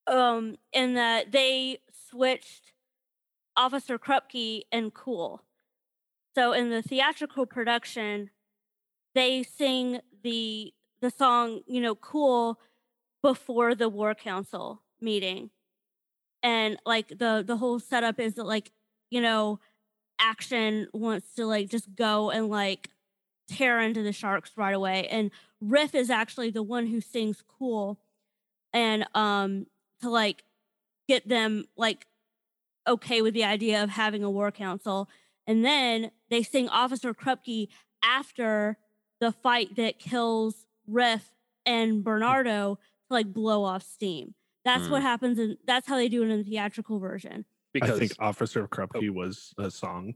[0.07, 1.79] um in that they
[2.09, 2.73] switched
[3.57, 5.41] Officer Krupke and Cool.
[6.35, 8.29] So in the theatrical production,
[9.15, 10.73] they sing the
[11.05, 12.59] the song, you know, Cool
[13.21, 15.51] before the War Council meeting.
[16.41, 18.71] And like the the whole setup is that like,
[19.11, 19.59] you know,
[20.19, 22.89] action wants to like just go and like
[23.47, 25.07] tear into the sharks right away.
[25.07, 25.29] And
[25.61, 27.99] Riff is actually the one who sings cool
[28.73, 29.67] and um
[30.01, 30.43] to like
[31.07, 32.07] get them like
[32.87, 35.07] okay with the idea of having a war council.
[35.45, 37.67] And then they sing Officer Krupke
[38.03, 38.77] after
[39.19, 41.31] the fight that kills Riff
[41.65, 44.33] and Bernardo to like blow off steam.
[44.63, 45.07] That's what Hmm.
[45.07, 47.45] happens and that's how they do it in the theatrical version.
[47.73, 50.15] Because I think Officer Krupke was a song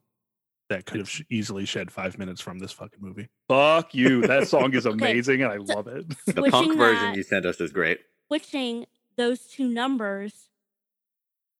[0.69, 3.27] that could have sh- easily shed five minutes from this fucking movie.
[3.47, 4.21] fuck you.
[4.21, 6.07] That song is Okay, amazing, and I so- love it.
[6.25, 7.99] The Switching punk version that- you sent us is great.
[8.27, 8.85] switching
[9.17, 10.49] those two numbers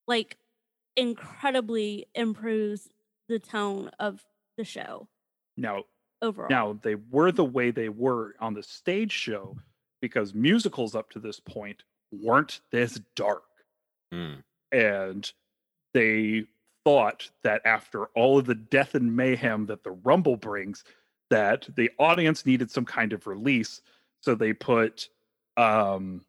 [0.08, 0.38] like
[0.96, 2.90] incredibly improves
[3.28, 4.26] the tone of
[4.58, 5.08] the show
[5.58, 5.84] Now,
[6.22, 6.50] overall.
[6.50, 9.58] now they were the way they were on the stage show
[10.02, 13.44] because musicals up to this point weren't this dark.
[14.14, 14.44] Mm.
[14.72, 15.32] and
[15.94, 16.46] they
[16.84, 20.84] thought that after all of the death and mayhem that the rumble brings
[21.30, 23.82] that the audience needed some kind of release
[24.22, 25.10] so they put
[25.58, 26.26] um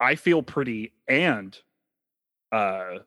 [0.00, 1.60] i feel pretty and
[2.52, 2.98] uh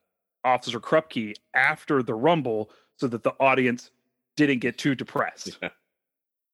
[0.44, 3.92] officer krupke after the rumble so that the audience
[4.36, 5.60] didn't get too depressed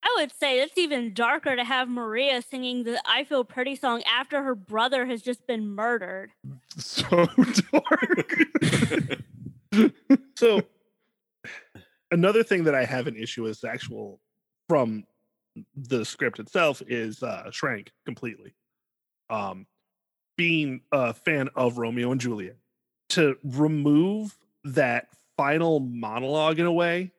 [0.04, 4.04] I would say it's even darker to have Maria singing the I Feel Pretty song
[4.04, 6.32] after her brother has just been murdered.
[6.78, 7.26] so
[7.72, 9.22] dark
[10.36, 10.62] So
[12.12, 14.20] another thing that I have an issue with is actual
[14.68, 15.06] from
[15.76, 18.54] the script itself is uh Schrank completely.
[19.30, 19.68] Um
[20.36, 22.58] being a fan of Romeo and Juliet
[23.10, 27.12] to remove that final monologue in a way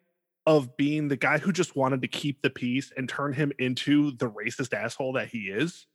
[0.46, 4.12] of being the guy who just wanted to keep the peace and turn him into
[4.12, 5.86] the racist asshole that he is.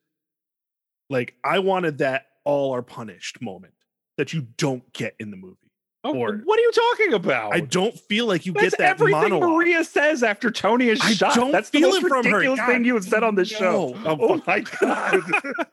[1.09, 3.73] Like I wanted that all are punished moment
[4.17, 5.55] that you don't get in the movie.
[6.03, 8.89] Oh, Or- what are you talking about I don't feel like you That's get that
[8.91, 9.49] everything monologue.
[9.49, 11.35] Maria says after Tony is I shot.
[11.35, 12.37] don't That's the most it from her.
[12.37, 13.89] ridiculous thing you have said on this show.
[14.03, 14.17] no.
[14.21, 15.21] Oh my god!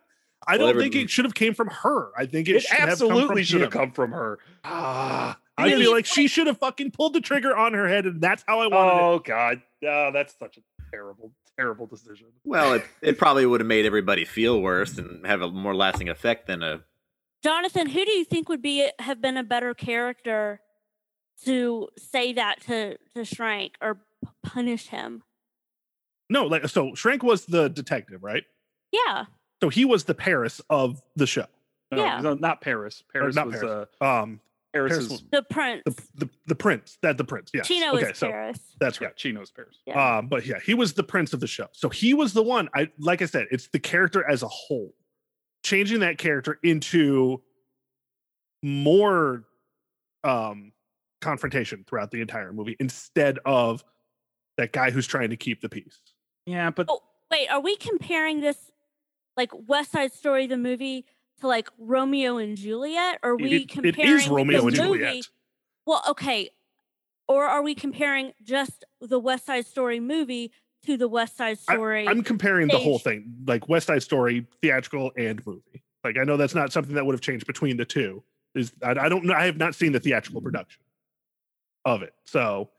[0.48, 2.10] I don't every- think it should have came from her.
[2.16, 4.38] I think it, it should have come absolutely from should have come from her.
[4.64, 5.76] Ah, I Yeah.
[5.78, 8.60] feel like she should have fucking pulled the trigger on her head, and that's how
[8.60, 9.02] I wanted it.
[9.02, 12.26] oh god, oh, that's such a terrible, terrible decision.
[12.44, 16.08] Well, it, it probably would have made everybody feel worse and have a more lasting
[16.08, 16.80] effect than a.
[17.42, 20.60] Jonathan, who do you think would be have been a better character
[21.44, 23.98] to say that to to Schrank or
[24.42, 25.22] punish him?
[26.28, 28.44] No, like so Schrank was the detective, right?
[28.92, 29.26] Yeah.
[29.62, 31.46] So he was the Paris of the show.
[31.92, 32.20] No, Yeah.
[32.20, 33.02] no, not Paris.
[33.12, 33.88] Paris not was Paris.
[34.00, 34.40] uh Um,
[34.76, 35.82] Paris, Paris is The prince.
[35.86, 36.98] the the the prince.
[37.02, 37.50] That the prince.
[37.54, 37.62] Yeah.
[37.62, 38.58] Chino okay, is so Paris.
[38.80, 39.16] that's yeah, right.
[39.16, 39.78] Chino's Paris.
[39.86, 40.18] Yeah.
[40.18, 41.66] Um, but yeah, he was the prince of the show.
[41.72, 42.68] So he was the one.
[42.74, 44.94] I like I said, it's the character as a whole.
[45.64, 47.42] Changing that character into
[48.62, 49.44] more
[50.24, 50.72] um
[51.20, 53.82] confrontation throughout the entire movie instead of
[54.56, 56.00] that guy who's trying to keep the peace.
[56.46, 58.70] Yeah, but Oh, wait, are we comparing this
[59.36, 61.04] like West Side Story the movie
[61.40, 63.18] to like Romeo and Juliet?
[63.22, 65.28] Or are we it- comparing it is Romeo the and movie- Juliet.
[65.86, 66.50] Well, okay.
[67.28, 70.52] Or are we comparing just the West Side Story movie
[70.84, 72.06] to the West Side Story?
[72.06, 75.82] I'm comparing the whole thing, like West Side Story, theatrical and movie.
[76.04, 78.22] Like I know that's not something that would have changed between the two.
[78.54, 79.34] Is I, I don't know.
[79.34, 80.80] I have not seen the theatrical production
[81.84, 82.14] of it.
[82.24, 82.70] So,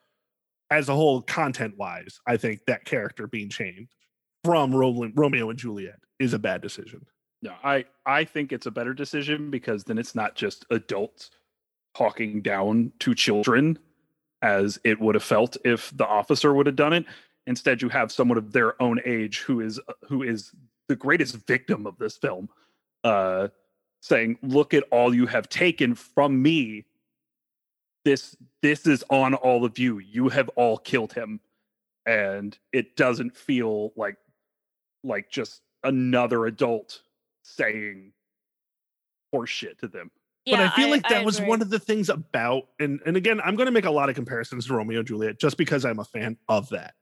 [0.71, 3.93] as a whole, content wise, I think that character being changed
[4.43, 7.05] from Romeo and Juliet is a bad decision.
[7.41, 11.31] No, I I think it's a better decision because then it's not just adults
[11.95, 13.79] talking down to children
[14.41, 17.05] as it would have felt if the officer would have done it.
[17.47, 20.51] Instead, you have someone of their own age who is who is
[20.87, 22.49] the greatest victim of this film,
[23.03, 23.47] uh,
[24.01, 26.85] saying, "Look at all you have taken from me.
[28.03, 29.99] This this is on all of you.
[29.99, 31.39] You have all killed him."
[32.05, 34.17] And it doesn't feel like
[35.03, 37.01] like just another adult
[37.47, 38.11] saying
[39.33, 40.11] horseshit to them.
[40.45, 41.49] but I feel like that I was agree.
[41.49, 44.15] one of the things about and and again, I'm going to make a lot of
[44.15, 46.93] comparisons to Romeo and Juliet just because I'm a fan of that.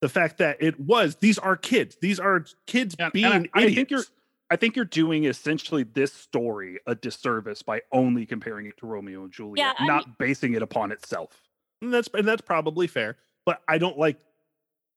[0.00, 1.96] The fact that it was these are kids.
[2.00, 4.02] These are kids And- and being I- I think you're-
[4.50, 9.22] I think you're doing essentially this story a disservice by only comparing it to Romeo
[9.24, 11.40] and Juliet, I not basing it upon itself.
[11.80, 13.16] And that's and that's probably fair.
[13.46, 14.18] But I don't like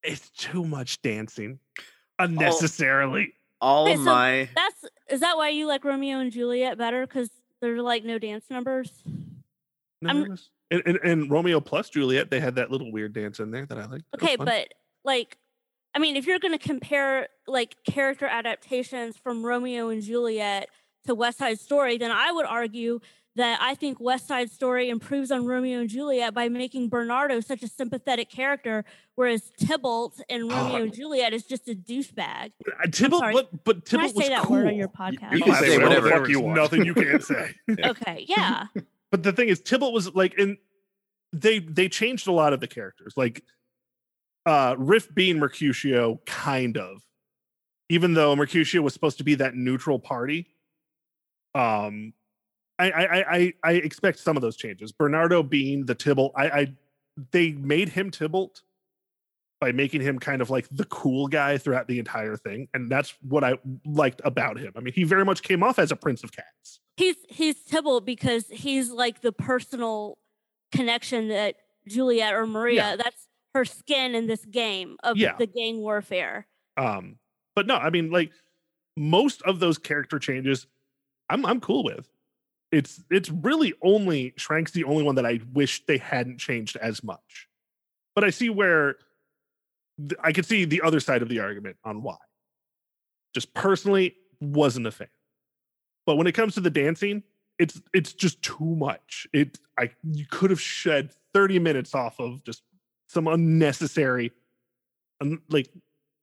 [0.04, 1.60] it's too much dancing
[2.19, 3.34] unnecessarily.
[3.62, 4.64] All Wait, of so my That's
[5.10, 7.06] is that why you like Romeo and Juliet better?
[7.06, 7.30] Because
[7.62, 8.91] there's like no dance numbers.
[10.02, 10.38] No, I'm-
[10.72, 13.78] and, and, and Romeo plus Juliet, they had that little weird dance in there that
[13.78, 14.02] I like.
[14.15, 15.38] Okay, but like,
[15.94, 20.70] I mean, if you're going to compare like character adaptations from Romeo and Juliet
[21.06, 23.00] to West Side Story, then I would argue
[23.36, 27.63] that I think West Side Story improves on Romeo and Juliet by making Bernardo such
[27.63, 32.52] a sympathetic character, whereas Tybalt in Romeo and Juliet is just a douchebag.
[32.65, 33.34] Uh, Tybalt, sorry.
[33.34, 34.58] but but Can I Tybalt say that cool.
[34.58, 35.34] word on your podcast?
[35.34, 36.56] you can I'll say whatever whatever the fuck you want.
[36.56, 37.54] Nothing you can't say.
[37.67, 37.89] Yeah.
[37.89, 38.65] okay, yeah.
[39.12, 40.58] but the thing is, Tybalt was like, in
[41.34, 43.13] they they changed a lot of the characters.
[43.17, 43.43] Like,
[44.45, 47.02] uh, Riff being Mercutio, kind of,
[47.89, 50.48] even though Mercutio was supposed to be that neutral party.
[51.54, 52.13] Um,
[52.79, 54.91] I I I I, expect some of those changes.
[54.91, 56.73] Bernardo being the Tybalt, I I
[57.31, 58.61] they made him Tybalt
[59.61, 63.13] by making him kind of like the cool guy throughout the entire thing, and that's
[63.21, 64.73] what I liked about him.
[64.75, 66.79] I mean, he very much came off as a Prince of Cats.
[66.97, 70.17] He's he's Tybalt because he's like the personal
[70.71, 71.55] connection that
[71.88, 72.97] Juliet or Maria.
[72.97, 75.35] That's her skin in this game of Yeah.
[75.38, 76.45] the gang warfare.
[76.75, 77.17] Um,
[77.55, 78.31] but no, I mean, like
[78.97, 80.67] most of those character changes,
[81.29, 82.09] I'm I'm cool with.
[82.75, 87.01] It's it's really only Schrank's the only one that I wish they hadn't changed as
[87.03, 87.47] much.
[88.13, 88.97] But I see where
[89.97, 92.17] th- I could see the other side of the argument on why.
[93.33, 95.07] Just personally, wasn't a fan.
[96.05, 97.23] But when it comes to the dancing,
[97.57, 99.25] it's it's just too much.
[99.31, 102.61] It I you could have shed 30 minutes off of just
[103.07, 104.33] some unnecessary,
[105.21, 105.69] un, like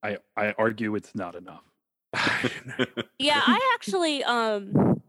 [0.02, 1.64] I I argue it's not enough.
[3.18, 5.00] Yeah, I actually um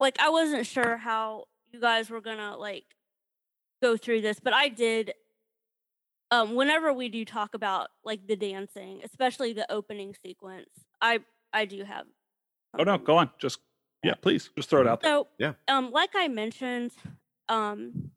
[0.00, 2.84] like I wasn't sure how you guys were gonna like
[3.82, 5.14] go through this, but I did
[6.30, 11.20] um whenever we do talk about like the dancing, especially the opening sequence, I
[11.52, 12.06] I do have
[12.78, 13.30] Oh no, go on.
[13.38, 13.58] Just
[14.04, 14.50] yeah, please.
[14.56, 15.10] just throw it out there.
[15.12, 15.54] So, Yeah.
[15.68, 16.92] um, like I mentioned,
[17.48, 18.12] um,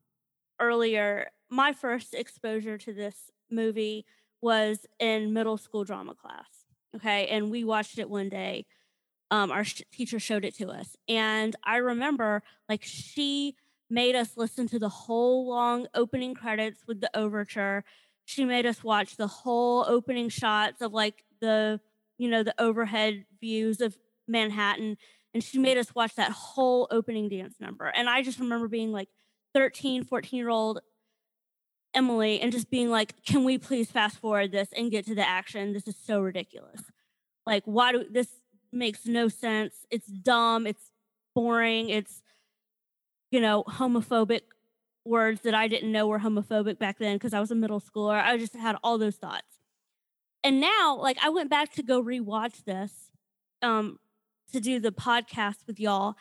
[0.60, 4.06] earlier, my first exposure to this movie
[4.42, 6.66] was in middle school drama class.
[6.96, 8.66] Okay, and we watched it one day.
[9.34, 13.56] Um, our sh- teacher showed it to us, and I remember like she
[13.90, 17.84] made us listen to the whole long opening credits with the overture.
[18.26, 21.80] She made us watch the whole opening shots of like the
[22.20, 24.98] you know the overhead views of Manhattan
[25.34, 27.88] and she made us watch that whole opening dance number.
[27.88, 29.10] And i just remember being like
[29.54, 30.80] 13 14 year old
[31.94, 35.28] emily and just being like can we please fast forward this and get to the
[35.28, 35.74] action?
[35.74, 36.82] This is so ridiculous.
[37.46, 38.30] Like why do this
[38.74, 39.86] makes no sense.
[39.90, 40.68] It's dumb.
[40.68, 40.92] It's
[41.36, 41.90] boring.
[41.90, 42.22] It's
[43.34, 44.42] you know homophobic
[45.06, 48.24] words that i didn't know were homophobic back then because i was a middle schooler.
[48.24, 49.60] I just had all those thoughts.
[50.44, 53.10] And now like i went back to go rewatch this
[53.64, 53.98] um
[54.54, 56.16] to do the podcast with y'all.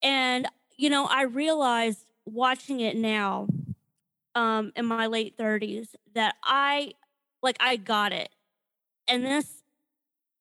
[0.00, 3.48] And you know, I realized watching it now
[4.36, 6.92] um in my late 30s that I
[7.42, 8.30] like I got it.
[9.08, 9.64] And this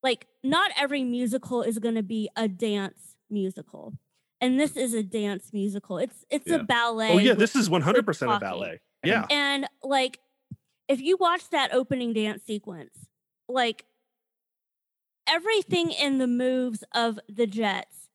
[0.08, 3.94] like not every musical is going to be a dance musical.
[4.40, 5.98] And this is a dance musical.
[5.98, 6.58] It's it's Yeah.
[6.58, 7.12] a ballet.
[7.12, 8.80] Oh yeah, this is 100% a ballet.
[9.04, 9.26] Yeah.
[9.30, 10.20] and like,
[10.88, 13.10] if you watch that opening dance sequence,
[13.50, 13.84] like
[15.28, 18.08] everything in the moves of the Jets,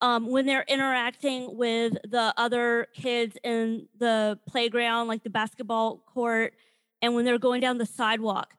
[0.00, 6.54] um, when they're interacting with the other kids in the playground, like the basketball court,
[7.02, 8.54] and when they're going down the sidewalk,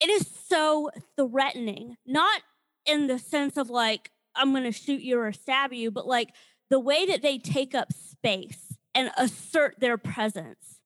[0.00, 1.96] it is so threatening.
[2.06, 2.42] Not
[2.84, 6.30] in the sense of like, I'm going to shoot you or stab you, but like
[6.70, 10.80] the way that they take up space and assert their presence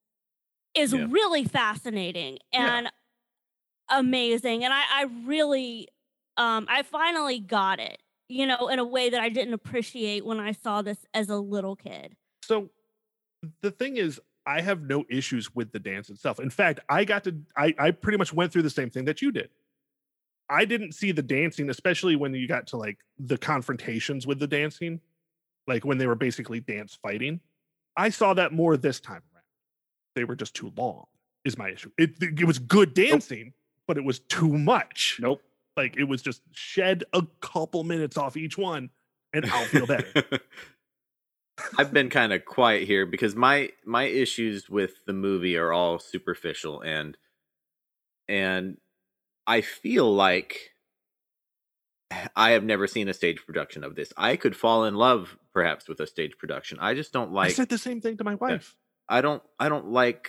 [0.75, 1.07] is Yeah.
[1.11, 2.79] really fascinating Yeah.
[2.79, 2.93] and
[3.89, 4.65] amazing.
[4.65, 5.89] And I, I really,
[6.37, 10.39] um, I finally got it, you know, in a way that I didn't appreciate when
[10.39, 12.15] I saw this as a little kid.
[12.45, 12.71] So
[13.63, 14.21] the thing is,
[14.51, 16.41] I have no issues with the dance itself.
[16.41, 19.23] In fact, I got to I, I pretty much went through the same thing that
[19.23, 19.49] you did.
[20.49, 24.49] I didn't see the dancing, especially when you got to like the confrontations with the
[24.49, 25.01] dancing,
[25.69, 27.39] like when they were basically dance fighting.
[27.97, 29.45] I saw that more this time around.
[30.17, 31.05] They were just too long,
[31.45, 31.93] is my issue.
[31.97, 33.53] It, it was good dancing,
[33.87, 35.19] but it was too much.
[35.21, 35.43] Nope.
[35.77, 38.91] Like it was just shed a couple minutes off each one,
[39.33, 40.25] and I'll feel better.
[41.79, 45.99] I've been kind of quiet here because my my issues with the movie are all
[45.99, 47.17] superficial and
[48.29, 48.77] and
[49.47, 50.71] I feel like
[52.37, 54.13] I have never seen a stage production of this.
[54.17, 56.79] I could fall in love perhaps with a stage production.
[56.81, 58.77] I just don't like I said the same thing to my wife.
[59.09, 60.29] I don't I don't like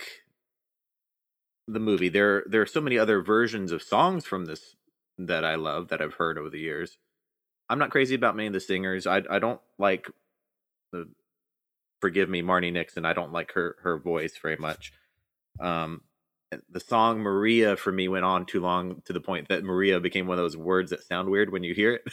[1.68, 2.08] the movie.
[2.08, 4.76] There there are so many other versions of songs from this
[5.18, 6.98] that I love that I've heard over the years.
[7.68, 9.06] I'm not crazy about many of the singers.
[9.06, 10.10] I I don't like
[10.92, 11.08] the
[12.02, 13.06] forgive me Marni Nixon.
[13.06, 14.92] I don't like her her voice very much.
[15.58, 16.02] Um
[16.68, 20.26] the song Maria for me went on too long to the point that Maria became
[20.26, 22.04] one of those words that sound weird when you hear it.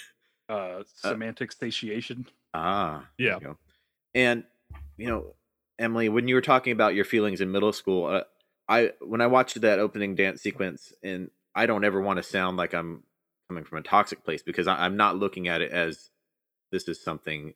[0.47, 2.25] Uh, semantic satiation.
[2.53, 3.53] Ah, there you Yeah.
[4.15, 4.43] And
[4.97, 5.35] you know,
[5.77, 8.23] Emily, when you were talking about your feelings in middle school, uh,
[8.67, 12.55] I when I watched that opening dance sequence, and I don't ever want to sound
[12.55, 13.03] like I'm
[13.49, 16.11] coming from a toxic place because I, I'm not looking at it as
[16.71, 17.55] this is something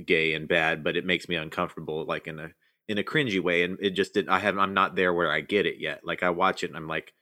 [0.00, 2.50] gay and bad, but it makes me uncomfortable, like in a
[2.88, 4.30] in a cringy way, and it just didn't.
[4.30, 6.00] I have I'm not there where I get it yet.
[6.04, 7.12] Like I watch it, and I'm like,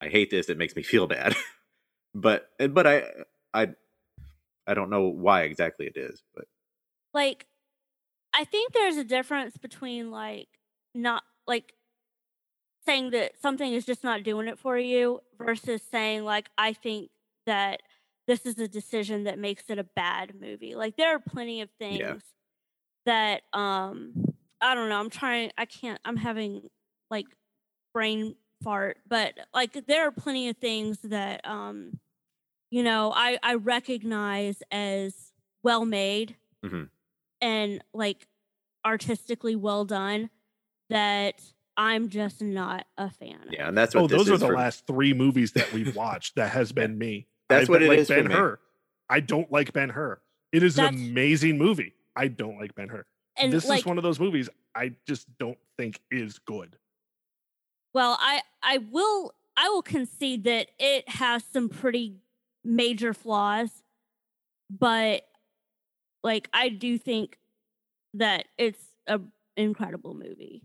[0.00, 0.48] I hate this.
[0.48, 1.34] It makes me feel bad.
[2.14, 3.04] but eh, but I
[3.54, 3.68] I
[4.66, 6.44] I don't know why exactly it is, but
[7.14, 7.46] like
[8.34, 10.48] I think there's a difference between like
[10.94, 11.74] not like
[12.84, 17.10] saying that something is just not doing it for you versus saying like I think
[17.46, 17.82] that
[18.26, 20.74] this is a decision that makes it a bad movie.
[20.74, 22.14] Like there are plenty of things Yeah.
[23.06, 24.12] that um
[24.60, 26.62] I don't know, I'm trying I can't I'm having
[27.10, 27.26] like
[27.92, 31.98] brain fart, but like there are plenty of things that um
[32.70, 36.88] you know, I I recognize as well made Mhm.
[37.40, 38.26] and like
[38.84, 40.30] artistically well done
[40.90, 41.40] that
[41.76, 44.54] I'm just not a fan yeah, and that's what Oh, this those are the for-
[44.56, 46.34] last three movies that we've watched.
[46.36, 47.26] That has been me.
[47.52, 48.34] That's I what don't it like is for Ben me.
[48.34, 48.58] Hur.
[49.08, 50.20] I don't like Ben Hur.
[50.52, 51.94] It is an amazing movie.
[52.16, 53.04] I don't like Ben Hur.
[53.36, 56.76] And this like is one of those movies I just don't think is good.
[57.94, 62.16] well, I I will I will concede that it has some pretty
[62.64, 63.82] major flaws,
[64.70, 65.26] but
[66.22, 67.38] like I do think
[68.14, 69.20] that it's a
[69.56, 70.62] incredible movie.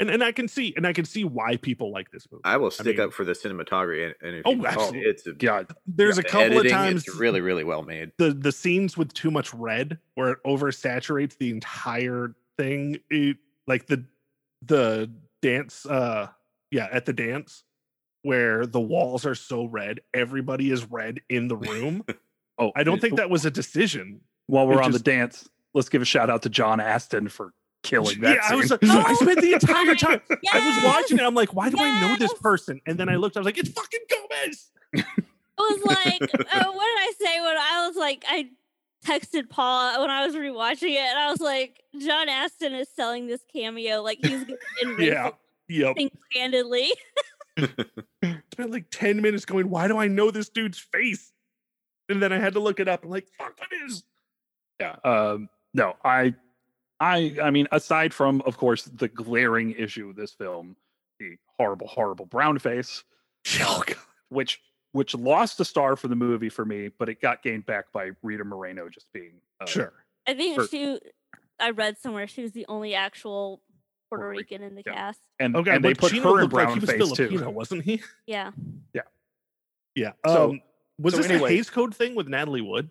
[0.00, 2.42] And and I can see and I can see why people like this movie.
[2.44, 5.00] I will stick mean- up for the cinematography, and, and if Oh, you- absolutely.
[5.00, 8.12] it's a, God, There's a the couple editing, of times it's really really well made.
[8.18, 13.86] the the scenes with too much red where it oversaturates the entire thing it, like
[13.86, 14.04] the
[14.66, 15.10] the
[15.42, 16.26] dance uh
[16.70, 17.62] yeah at the dance
[18.22, 22.04] where the walls are so red everybody is red in the room
[22.58, 25.48] oh, i don't think that was a decision While we're it on just- the dance,
[25.74, 27.52] let's give a shout out to John Astin for
[27.82, 28.34] killing that.
[28.36, 28.78] yeah i was scene.
[28.82, 30.20] like, i spent the Oh entire my- time
[30.52, 33.14] i was watching it i'm like why do i know this person and then i
[33.16, 35.04] looked i was like it's fucking gomez It
[35.58, 38.48] was like, uh, what did I say when I was like, I
[39.04, 43.26] texted Paul when I was rewatching it, and I was like, John Astin is selling
[43.26, 45.30] this cameo like he's gonna win yeah
[45.68, 45.96] yep
[46.32, 46.92] handedly.
[47.58, 51.32] spent like 10 minutes going, why do I know this dude's face?
[52.08, 53.02] And then I had to look it up.
[53.04, 54.04] I'm like, fuck, what is?
[54.80, 56.32] yeah um no i
[57.00, 60.74] i i mean aside from of course the glaring issue of this film
[61.20, 63.04] the horrible horrible brown face
[63.60, 63.82] Oh,
[64.30, 64.60] which
[64.92, 68.10] which lost a star for the movie for me, but it got gained back by
[68.22, 69.92] Rita Moreno just being uh, Sure.
[70.26, 70.98] I think Or- she.
[71.60, 73.60] I read somewhere she was the only actual
[74.08, 74.94] Puerto Puerto Rican, Rican in the yeah.
[74.94, 75.20] cast.
[75.38, 77.12] And, Okay, and they but put Chino her in looked like brown he was face
[77.12, 77.28] too.
[77.28, 78.02] Filipino, wasn't he?
[78.26, 78.50] Yeah.
[79.94, 80.12] Yeah.
[80.26, 80.60] So- um,
[80.98, 82.88] was so this anyway- a Hays Code thing with Natalie Wood?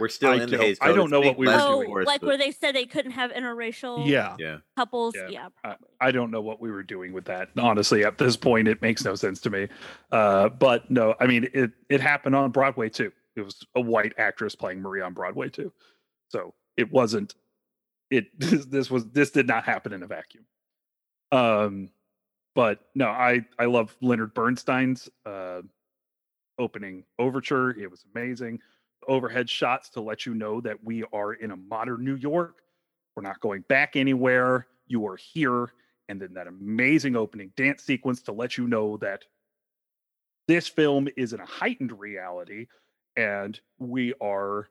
[0.00, 1.66] We're still I in the don't- Hays I don't It's know what we were blessed,
[1.66, 4.34] of Oh, like where they said they couldn't have interracial Yeah.
[4.38, 4.58] yeah.
[4.76, 5.14] couples.
[5.14, 5.28] Yeah.
[5.28, 5.86] Yeah, I- probably.
[6.00, 7.50] I don't know what we were doing with that.
[7.58, 9.68] Honestly, at this point, it makes no sense to me.
[10.10, 13.12] Uh, but no, I mean, it it happened on Broadway too.
[13.36, 15.72] It was a white actress playing Maria on Broadway too.
[16.28, 17.34] So it wasn't.
[18.10, 20.44] It this, this was this did not happen in a vacuum.
[21.32, 21.90] Um,
[22.54, 25.62] but no, I I love Leonard Bernstein's uh,
[26.58, 27.70] opening overture.
[27.70, 28.58] It was amazing.
[29.10, 32.62] Overhead shots to let you know that we are in a modern New York.
[33.16, 34.68] We're not going back anywhere.
[34.86, 35.72] You are here.
[36.08, 39.24] And then that amazing opening dance sequence to let you know that
[40.46, 42.68] this film is in a heightened reality
[43.16, 44.68] and we are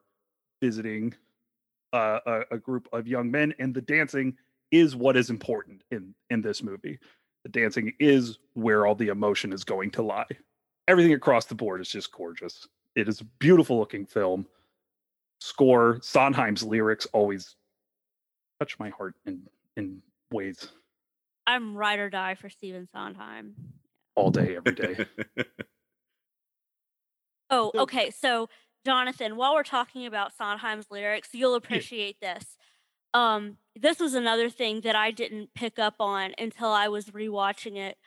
[0.62, 1.14] visiting
[1.92, 3.54] a, a group of young men.
[3.60, 4.38] And the dancing
[4.72, 6.98] is what is important in, in this movie.
[7.44, 10.28] The dancing is where all the emotion is going to lie.
[10.88, 12.68] Everything across the board is just gorgeous.
[13.00, 14.46] It is a beautiful looking film.
[15.40, 17.56] Score, Sondheim's lyrics always
[18.60, 19.42] touch my heart in
[19.78, 20.70] in ways
[21.48, 23.56] I'm ride or die for Stephen Sondheim.
[24.16, 25.06] all day, every day.
[27.52, 28.12] Oh, okay.
[28.12, 28.48] So,
[28.86, 32.58] Jonathan, while we're talking about Sondheim's lyrics, you'll appreciate this.
[33.16, 37.76] Um, this was another thing that I didn't pick up on until I was rewatching
[37.76, 37.98] it.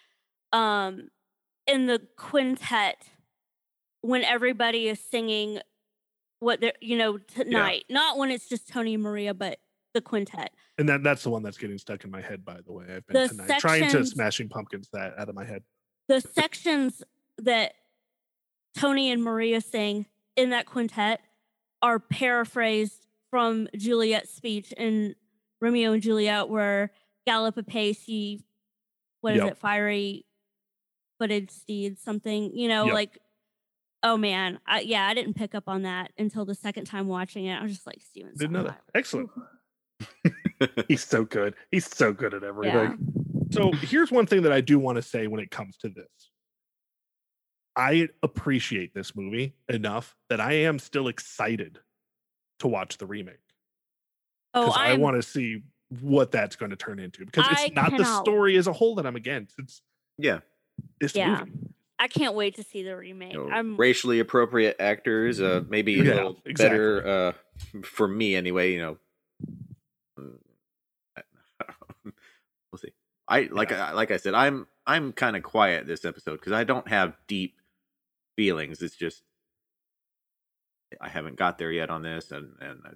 [0.53, 1.09] Um,
[1.67, 3.09] in the quintet,
[4.03, 5.61] when everybody is singing
[6.41, 9.59] what they're, you know, tonight, not when it's just Tony and Maria, but
[9.95, 10.51] the quintet.
[10.79, 12.85] And that that's the one that's getting stuck in my head, by the way.
[12.89, 15.63] I've been The tonight trying to sections- smashing pumpkins that out of my head.
[16.09, 17.03] the sections
[17.39, 17.75] that
[18.77, 21.21] Tony and Maria sing in that quintet
[21.81, 25.15] are paraphrased from Juliet's speech in
[25.61, 26.91] Romeo and Juliet, where
[27.27, 28.43] gallop apace, ye,
[29.21, 29.53] what is Yep.
[29.53, 30.27] it, fiery
[31.19, 32.95] footed steed something, you know, Yep.
[32.95, 33.19] like,
[34.03, 37.45] oh man, I, yeah, I didn't pick up on that until the second time watching
[37.47, 37.55] it.
[37.57, 38.81] I was just like, Steven, Didn't know that.
[38.95, 39.31] Excellent.
[40.89, 41.55] He's so good.
[41.71, 42.75] He's so good at everything.
[42.75, 43.43] Yeah.
[43.53, 46.07] So here's one thing that I do want to say when it comes to this.
[47.77, 51.79] I appreciate this movie enough that I am still excited
[52.59, 53.37] to watch the remake.
[54.55, 55.63] Oh, Because I I'm, want to see
[56.01, 57.25] what that's going to turn into.
[57.25, 59.59] Because it's I not the story as a whole that I'm against.
[59.59, 59.83] It's
[60.19, 60.41] yeah.
[61.01, 61.41] this Yeah.
[61.41, 61.53] movie.
[62.03, 63.35] I can't wait to see the remake.
[63.35, 68.35] you know, I'm racially appropriate actors, uh, maybe a Yeah, little better uh, for me
[68.35, 68.73] anyway.
[68.73, 68.99] You know,
[70.19, 70.39] Mm,
[72.05, 72.93] we'll see.
[73.29, 76.65] I like I, like I said, I'm I'm kind of quiet this episode because I
[76.65, 77.55] don't have deep
[78.37, 78.83] feelings.
[78.83, 79.23] It's just
[81.01, 82.91] I haven't got there yet on this, and and uh,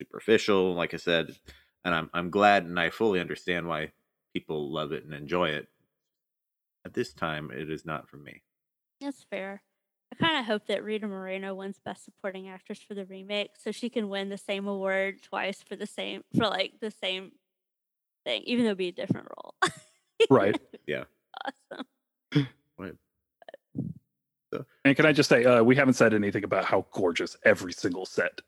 [0.00, 1.36] superficial, like I said,
[1.84, 3.92] and I'm I'm glad and I fully understand why
[4.32, 5.68] people love it and enjoy it.
[6.84, 8.42] At this time, it is not for me.
[9.00, 9.62] That's fair.
[10.12, 13.70] I kind of hope that Rita Moreno wins Best Supporting Actress for the remake, so
[13.70, 17.32] she can win the same award twice for the same for like the same
[18.24, 19.54] thing, even though it'd be a different role.
[20.28, 20.58] Right.
[20.86, 21.04] Yeah.
[21.46, 21.86] Awesome.
[22.78, 22.94] right
[24.84, 28.04] And can I just say, uh, we haven't said anything about how gorgeous every single
[28.04, 28.40] set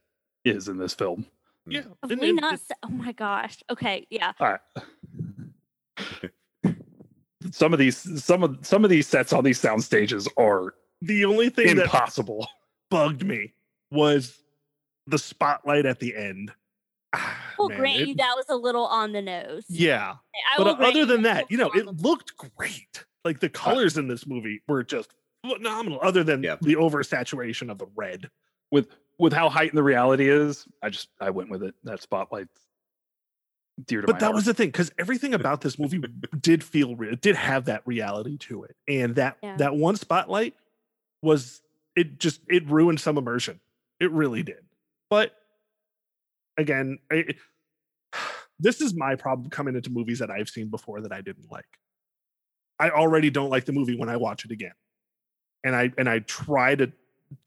[0.45, 1.24] is in this film.
[1.68, 1.83] Yeah.
[2.03, 2.55] Have and- we not?
[2.55, 3.62] it- oh my gosh.
[3.70, 4.09] Okay.
[4.11, 4.33] Yeah.
[4.41, 4.61] All right.
[7.53, 11.24] some of these, some of some of these sets on these sound stages are the
[11.24, 12.46] only thing that impossible.
[12.90, 13.55] bugged me
[13.90, 14.38] was
[15.07, 16.53] the spotlight at the end.
[17.14, 19.64] Ah, We'll man, grant it- you that was a little on the nose.
[19.68, 20.14] Yeah.
[20.14, 23.05] I but will uh, grant other than that that, you know, it looked great.
[23.24, 25.12] Like the colors in this movie were just
[25.46, 25.98] phenomenal.
[26.03, 26.57] Other than Yeah.
[26.61, 28.30] the oversaturation of the red.
[28.70, 28.88] with
[29.18, 30.66] with how heightened the reality is.
[30.82, 31.74] I just I went with it.
[31.84, 32.59] That spotlight's
[33.87, 34.35] dear to my But that heart.
[34.37, 35.99] was the thing, because everything about this movie
[36.41, 37.12] did feel real.
[37.12, 39.57] It did have that reality to it, and that Yeah.
[39.59, 40.55] that one spotlight
[41.22, 41.62] was
[41.97, 43.61] it just it ruined some immersion.
[44.01, 44.64] It really did.
[45.11, 45.33] But
[46.57, 47.24] again, I,
[48.59, 51.64] this is my problem coming into movies that I've seen before that I didn't like.
[52.78, 54.72] I already don't like the movie when I watch it again,
[55.64, 56.93] and I and I try to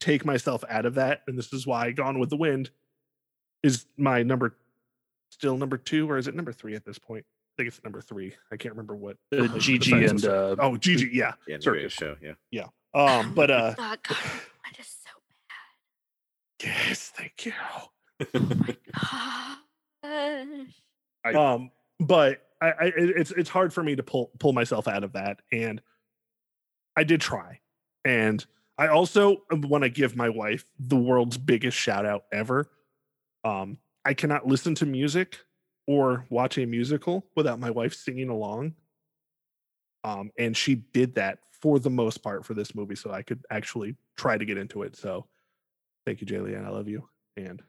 [0.00, 1.22] take myself out of that.
[1.28, 2.70] And this is why Gone with the Wind
[3.62, 4.56] is my number
[5.30, 7.24] still number two, or is it number three at this point?
[7.26, 8.34] I think it's number three.
[8.52, 9.16] I can't remember what.
[9.32, 11.32] Uh, like, Gigi and uh, oh, Gigi, yeah.
[11.46, 11.92] Yeah, Circus.
[11.92, 12.16] show.
[12.22, 12.32] Yeah.
[12.50, 12.66] yeah.
[12.94, 14.16] Um, but uh, Oh, God,
[14.64, 15.10] I just so
[16.62, 17.52] yes, thank you.
[18.18, 18.76] bad.
[18.94, 19.56] Gosh.
[21.24, 25.02] I- um, but I, I, it's it's hard for me to pull pull myself out
[25.04, 25.80] of that, and
[26.96, 27.60] I did try,
[28.04, 28.44] And
[28.78, 32.68] I also want to give my wife the world's biggest shout out ever.
[33.44, 35.38] Um, I cannot listen to music
[35.88, 38.74] or watch a musical without my wife singing along.
[40.04, 43.44] Um, and she did that for the most part for this movie, so I could
[43.50, 44.94] actually try to get into it.
[44.94, 45.26] So
[46.06, 46.64] thank you, Jaylian.
[46.64, 47.08] I love you.
[47.36, 47.60] And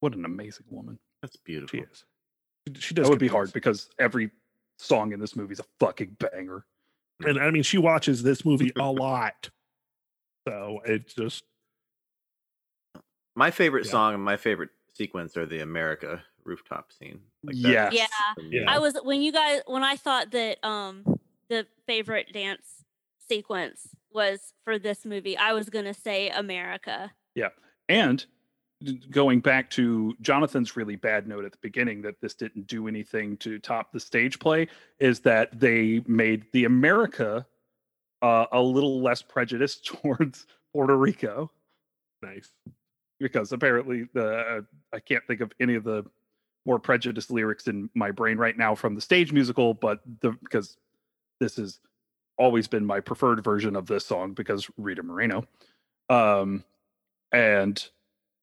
[0.00, 0.98] What an amazing woman.
[1.22, 1.78] That's beautiful.
[1.78, 2.04] she is.
[2.66, 3.04] She- She does.
[3.04, 4.30] That would good be hard because every
[4.78, 6.64] song in this movie is a fucking banger.
[7.24, 9.50] and I mean, she watches this movie a lot.
[10.48, 11.44] So it's just
[13.36, 13.92] My favorite Yeah.
[13.92, 17.20] song and my favorite sequence or the America rooftop scene.
[17.44, 17.92] that- Yes.
[17.94, 18.06] Yeah.
[18.50, 18.64] Yeah.
[18.70, 21.04] I was when you guys when I thought that um
[21.48, 22.84] the favorite dance
[23.28, 27.12] sequence was for this movie, I was gonna say America.
[27.34, 27.50] Yeah.
[27.88, 28.24] And
[29.10, 33.36] going back to Jonathan's really bad note at the beginning that this didn't do anything
[33.38, 34.68] to top the stage play
[35.00, 37.44] is that they made the America
[38.22, 41.50] uh, a little less prejudiced towards Puerto Rico
[42.22, 42.50] nice.
[43.18, 46.04] Because apparently the I can't think of any of the
[46.66, 50.76] more prejudiced lyrics in my brain right now from the stage musical, but the because
[51.40, 51.80] this has
[52.36, 55.44] always been my preferred version of this song because Rita Moreno.
[56.08, 56.64] Um
[57.32, 57.86] and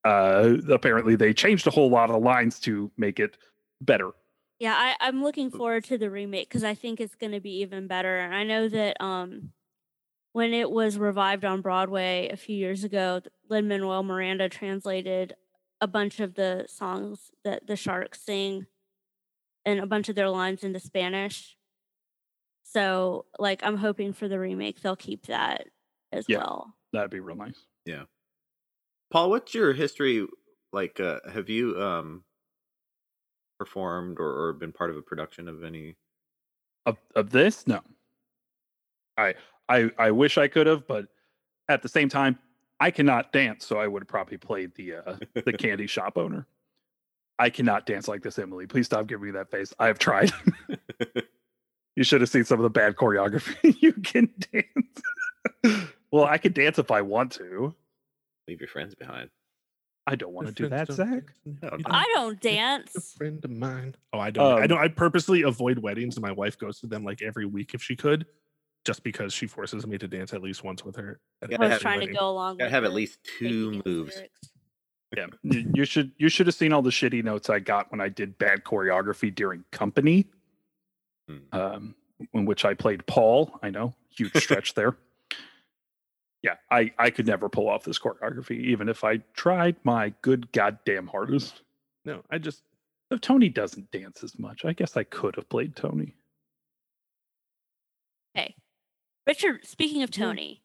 [0.04, 3.38] uh apparently they changed a whole lot of lines to make it
[3.82, 4.12] better.
[4.60, 7.88] Yeah, I, I'm looking forward to the remake because I think it's gonna be even
[7.88, 8.18] better.
[8.18, 9.52] And I know that um
[10.36, 15.34] when it was revived on Broadway a few years ago, Lin Manuel Miranda translated
[15.80, 18.66] a bunch of the songs that the Sharks sing
[19.64, 21.56] and a bunch of their lines into Spanish.
[22.64, 25.68] So, like, I'm hoping for the remake they'll keep that
[26.12, 26.40] as Yeah.
[26.40, 26.76] well.
[26.92, 27.66] That'd be real nice.
[27.86, 28.04] Yeah.
[29.12, 30.28] Paul, what's your history
[30.74, 31.00] like?
[31.00, 32.26] Uh, have you um
[33.58, 35.96] performed or, or been part of a production of any?
[36.86, 37.66] Of of this?
[37.68, 37.80] No.
[39.18, 39.36] I
[39.70, 41.08] I I wish I could have, but
[41.70, 42.38] at the same time,
[42.80, 46.46] I cannot dance, so I would have probably played the uh the candy shop owner.
[47.40, 48.66] I cannot dance like this, Emily.
[48.68, 49.74] Please stop giving me that face.
[49.80, 50.32] I have tried.
[51.96, 53.76] you should have seen some of the bad choreography.
[53.82, 55.92] you can dance.
[56.12, 57.74] well, I can dance if I want to.
[58.48, 59.30] Leave your friends behind.
[60.08, 61.08] I don't want to do that, don't Zach.
[61.10, 62.96] dance, and No, you I- I don't don't dance.
[62.96, 63.96] A friend of mine.
[64.14, 64.60] Oh, I don't.
[64.60, 64.78] I Um, don't.
[64.80, 67.96] I purposely avoid weddings, and my wife goes to them like every week if she
[67.96, 68.26] could,
[68.86, 71.20] just because she forces me to dance at least once with her.
[71.42, 74.22] I was have- trying to go along Gotta have at least two moves.
[75.16, 78.00] Yeah, you, you should you should have seen all the shitty notes I got when
[78.02, 80.28] I did bad choreography during company,
[81.28, 81.38] Hmm.
[81.52, 81.96] um,
[82.34, 83.58] in which I played Paul.
[83.64, 84.96] I know, huge stretch there.
[86.44, 90.52] Yeah, I I could never pull off this choreography, even if I tried my good
[90.52, 91.64] goddamn hardest.
[92.04, 92.62] No, I just
[93.10, 94.64] if Tony doesn't dance as much.
[94.64, 96.14] I guess I could have played Tony.
[98.38, 98.54] Okay.
[99.28, 100.62] Richard, speaking of Tony,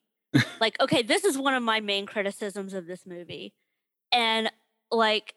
[0.61, 3.55] like, okay, this is one of my main criticisms of this movie.
[4.13, 4.51] And
[4.91, 5.35] like,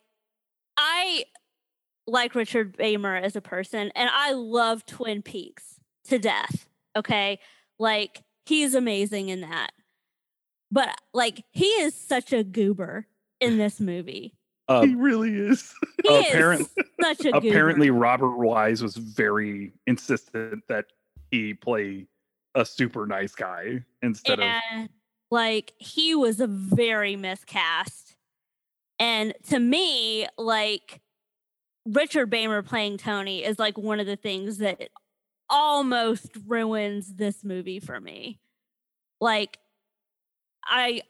[0.78, 1.26] I
[2.06, 6.68] like Richard Beymer as a person, and I love Twin Peaks to death.
[6.96, 7.40] Okay.
[7.80, 9.72] Like, he's amazing in that.
[10.72, 13.08] But like, he is such a goober
[13.40, 14.36] in this movie.
[14.68, 15.74] Uh, he really is.
[16.04, 16.70] He Apparent- is
[17.02, 17.48] such a goober.
[17.48, 20.86] apparently, Robert Wise was very insistent that
[21.32, 22.08] he play
[22.56, 24.88] a super nice guy instead of
[25.32, 28.16] like he was a very miscast.
[29.00, 31.02] And to me like
[31.86, 34.90] richard beymer playing tony is like one of the things that
[35.50, 38.40] almost ruins this movie for me.
[39.20, 39.58] Like
[40.66, 41.02] i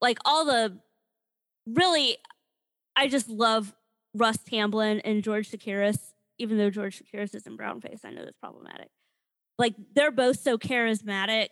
[0.00, 0.78] like all the
[1.66, 2.16] really
[2.96, 3.74] i just love
[4.14, 8.38] russ tamblyn and george Chakiris, even though george Chakiris is in brownface i know that's
[8.38, 8.88] problematic
[9.58, 11.48] like they're both so charismatic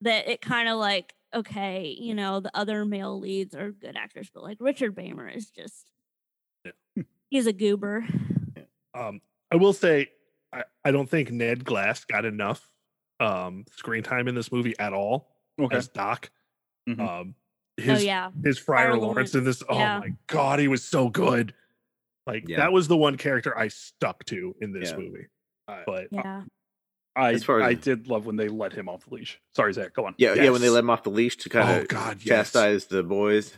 [0.00, 4.30] that it kind of like okay you know the other male leads are good actors
[4.32, 5.90] but like richard beymer is just
[6.64, 7.02] Yeah.
[7.30, 8.04] he's a goober
[8.94, 10.10] Um, I will say,
[10.52, 12.68] I, I don't think Ned Glass got enough
[13.20, 15.28] um screen time in this movie at all
[15.60, 15.76] okay.
[15.76, 16.30] as Doc.
[16.88, 17.00] Mhm.
[17.00, 17.34] Um,
[17.80, 19.62] oh his yeah his Friar, Friar Lawrence in this.
[19.70, 19.96] yeah.
[19.96, 21.54] Oh my god, he was so good.
[22.26, 22.58] Like Yeah.
[22.58, 24.96] that was the one character I stuck to in this Yeah.
[24.98, 25.26] movie.
[25.68, 26.42] Uh, But yeah
[27.14, 29.40] I As far as- I did love when they let him off the leash.
[29.54, 29.92] Sorry, Zach.
[29.94, 30.14] Go on.
[30.18, 30.50] Yeah, yeah.
[30.50, 32.26] When they let him off the leash to kind oh of god, yes.
[32.52, 33.54] chastise the boys.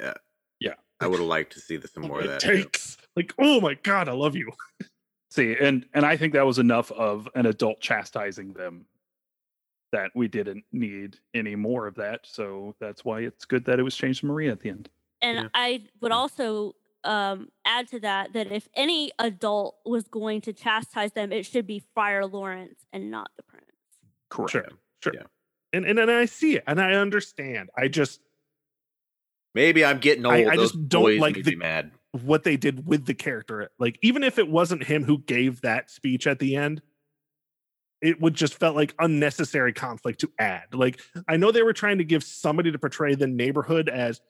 [0.00, 0.14] Yeah,
[0.60, 0.74] Yeah.
[1.00, 2.40] I would have liked to see the, some more of it that.
[2.40, 2.56] too.
[2.64, 4.52] takes like oh my god, I love you.
[5.30, 8.86] See, and and I think that was enough of an adult chastising them
[9.92, 12.20] that we didn't need any more of that.
[12.24, 14.88] So that's why it's good that it was changed to Maria at the end.
[15.22, 15.48] and Yeah.
[15.54, 16.74] i would also
[17.04, 21.66] um add to that that if any adult was going to chastise them it should
[21.66, 23.64] be friar lawrence and not the prince
[24.30, 24.50] Correct.
[24.52, 24.64] Sure,
[25.02, 25.12] sure.
[25.14, 25.22] Yeah.
[25.72, 27.70] and and, and I see it and I understand.
[27.76, 28.20] I just
[29.54, 30.34] Maybe I'm getting old.
[30.34, 31.92] I- I Those just don't like the- mad.
[32.10, 33.70] what they did with the character.
[33.78, 36.82] Like even if it wasn't him who gave that speech at the end,
[38.02, 40.74] it would just felt like unnecessary conflict to add.
[40.74, 44.20] Like I know they were trying to give somebody to portray the neighborhood as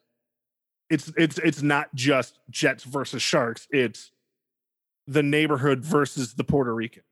[0.91, 4.11] it's it's it's not just Jets versus Sharks, it's
[5.07, 7.05] the neighborhood versus the Puerto Ricans.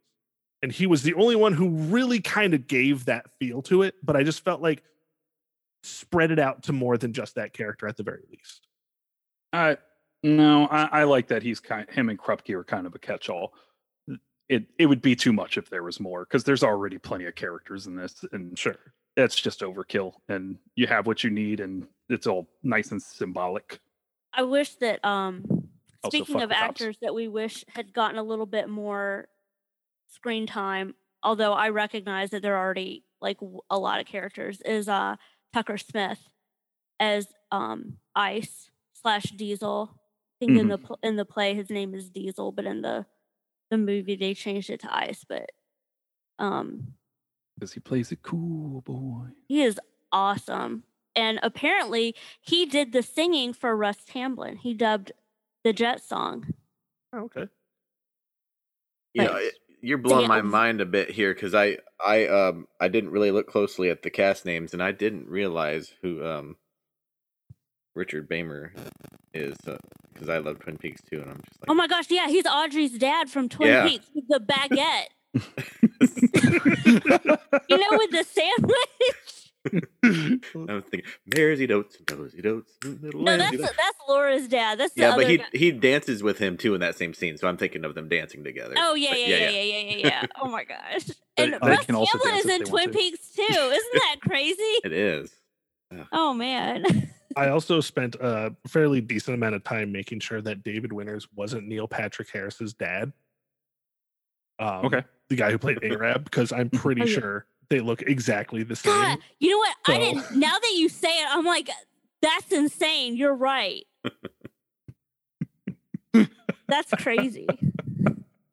[0.63, 3.97] And he was the only one who really kind of gave that feel to it,
[4.03, 4.83] but I just felt like
[5.83, 8.69] spread it out to more than just that character at the very least.
[9.53, 9.79] I
[10.23, 11.91] no, I, I like that he's kind.
[11.91, 13.55] Him and Krupke are kind of a catch-all.
[14.49, 17.35] It it would be too much if there was more because there's already plenty of
[17.35, 18.77] characters in this, and Sure.
[19.17, 20.13] that's just overkill.
[20.29, 23.81] And you have what you need, and it's all nice and symbolic.
[24.33, 25.45] I wish that um
[26.03, 29.29] Also, speaking of actors that we wish had gotten a little bit more
[30.09, 33.39] screen time, although I recognize that there are already like
[33.71, 35.17] a lot of characters, is uh
[35.53, 36.29] Tucker Smith
[37.01, 39.91] as um Ice slash Diesel.
[39.95, 43.07] I think in the pl- in the play his name is Diesel, but in the
[43.71, 45.25] the movie they changed it to Ice.
[45.29, 45.51] But
[46.39, 46.95] um
[47.55, 49.29] Because he plays a cool boy.
[49.47, 49.79] he is
[50.11, 50.85] awesome.
[51.15, 54.57] And apparently he did the singing for Russ Tamblyn.
[54.57, 55.13] He dubbed
[55.65, 56.55] the Jet song.
[57.13, 57.49] Oh, okay.
[59.15, 59.39] You know,
[59.83, 63.47] you're blowing my mind a bit here because I I um I didn't really look
[63.47, 66.57] closely at the cast names and I didn't realize who um
[67.95, 68.71] Richard Beymer
[69.35, 69.55] is
[70.15, 72.47] because I love Twin Peaks too and I'm just like Oh my gosh, yeah, he's
[72.47, 73.87] Audrey's dad from Twin Yeah.
[73.89, 75.09] Peaks with the baguette.
[77.69, 78.77] you know, with the sandwich.
[80.05, 80.41] I'm
[80.83, 84.79] thinking Mairzy Doats and Dozy Dotes and little no, that's Dotes." that's Laura's dad.
[84.79, 85.45] That's yeah, but he guy.
[85.53, 88.43] he dances with him too in that same scene, so I'm thinking of them dancing
[88.43, 88.75] together.
[88.77, 90.27] Oh yeah, yeah, yeah, yeah, yeah, yeah, yeah.
[90.41, 91.07] Oh my gosh.
[91.39, 92.99] And they Russ can also Tamblyn dance is in Twin to.
[92.99, 93.43] Peaks too.
[93.49, 94.63] Isn't that crazy?
[94.85, 95.31] It is.
[96.13, 96.85] Oh man.
[97.37, 101.67] I also spent a fairly decent amount of time making sure that David Winters wasn't
[101.69, 103.13] Neil Patrick Harris's dad.
[104.59, 105.05] Um, Okay.
[105.31, 107.15] The guy who played Arab, because I'm pretty Oh, yeah.
[107.15, 108.93] sure they look exactly the same.
[108.93, 109.77] God, you know what?
[109.89, 110.37] I didn't.
[110.37, 111.71] Now that you say it, I'm like,
[112.21, 113.17] that's insane.
[113.17, 113.85] You're right.
[116.69, 117.47] that's crazy.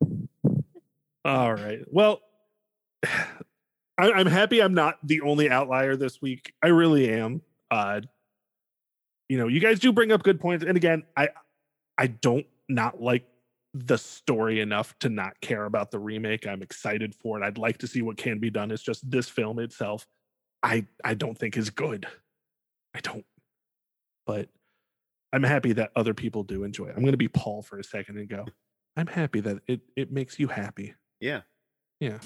[1.26, 1.82] All right.
[1.92, 2.22] Well,
[3.04, 3.30] I,
[3.98, 6.54] I'm happy I'm not the only outlier this week.
[6.64, 7.42] I really am.
[7.70, 8.00] Uh,
[9.28, 11.28] you know, you guys do bring up good points, and again, I
[11.98, 13.28] I don't not like
[13.74, 16.48] the story enough to not care about the remake.
[16.48, 17.46] I'm excited for it.
[17.46, 18.72] I'd like to see what can be done.
[18.72, 20.08] It's just this film itself,
[20.64, 22.08] I I don't think is good.
[22.96, 23.26] I don't.
[24.26, 24.50] But
[25.32, 26.94] I'm happy that other people do enjoy it.
[26.96, 28.46] I'm going to be Paul for a second and go.
[28.98, 30.96] I'm happy that it it makes you happy.
[31.20, 31.42] Yeah.
[32.00, 32.20] Yeah.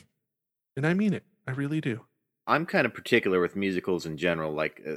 [0.77, 1.23] And I mean it.
[1.47, 2.05] I really do.
[2.47, 4.53] I'm kind of particular with musicals in general.
[4.53, 4.95] Like uh,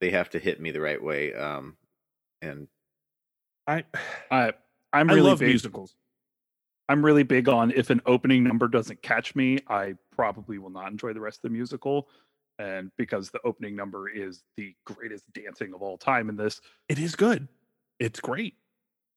[0.00, 1.34] they have to hit me the right way.
[1.34, 1.76] Um,
[2.42, 2.68] and
[3.66, 3.84] I
[4.30, 4.52] I
[4.92, 5.48] I'm I really love big.
[5.48, 5.94] musicals.
[6.88, 10.90] I'm really big on if an opening number doesn't catch me, I probably will not
[10.90, 12.08] enjoy the rest of the musical.
[12.58, 16.98] And because the opening number is the greatest dancing of all time in this, It
[16.98, 17.48] is good.
[17.98, 18.54] It's great.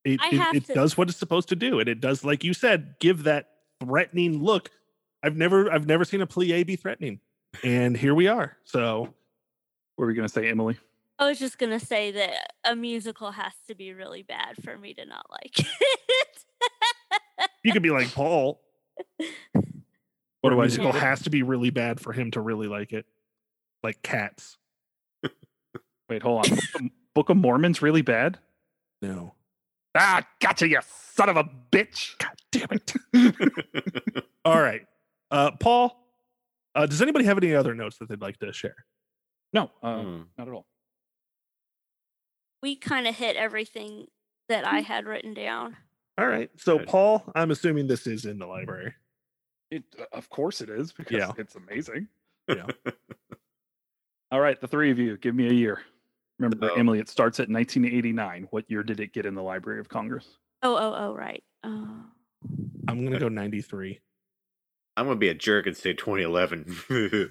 [0.04, 1.80] It it, it to- does what it's supposed to do.
[1.80, 3.50] And it does, like you said, give that
[3.82, 4.70] threatening look.
[5.22, 7.20] I've never I've never seen a plie be threatening.
[7.62, 8.56] And here we are.
[8.64, 9.12] So what
[9.96, 10.78] were we going to say, Emily?
[11.18, 14.94] I was just gonna say that a musical has to be really bad for me
[14.94, 16.44] to not like it.
[17.62, 18.60] you could be like Paul.
[20.40, 20.98] What a do musical do?
[20.98, 23.06] has to be really bad for him to really like it.
[23.82, 24.56] Like cats.
[26.08, 26.90] Wait, hold on.
[27.14, 28.38] Book of- Mormon's really bad?
[29.00, 29.34] No.
[29.94, 30.80] Ah, gotcha, you
[31.14, 32.18] son of a bitch.
[32.18, 34.24] God damn it.
[34.44, 34.82] All right.
[35.30, 35.96] Uh Paul,
[36.74, 38.74] uh, does anybody have any other notes that they'd like to share?
[39.52, 40.22] No, uh, Hmm.
[40.36, 40.66] not at all.
[42.64, 44.06] We kind of hit everything
[44.48, 45.76] that I had written down.
[46.16, 46.48] All right.
[46.56, 46.88] So, Good.
[46.88, 48.94] Paul, I'm assuming this is in the library.
[49.70, 51.32] It, uh, of course it is because Yeah.
[51.36, 52.08] it's amazing.
[52.48, 52.68] Yeah.
[54.32, 55.82] All right, the three of you, give me a year.
[56.38, 58.48] Remember, So- Emily, it starts at 1989.
[58.50, 60.26] What year did it get in the Library of Congress?
[60.62, 61.44] Oh, oh, oh, right.
[61.64, 61.98] Oh.
[62.88, 64.00] I'm going to go 93.
[64.96, 66.76] I'm gonna be a jerk and say 2011.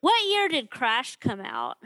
[0.00, 1.76] What year did Crash come out?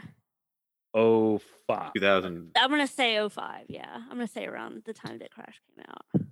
[0.93, 1.93] Oh, five.
[1.93, 2.51] 2000.
[2.55, 6.27] I'm gonna say 05, Yeah, I'm gonna say around the time that Crash came out.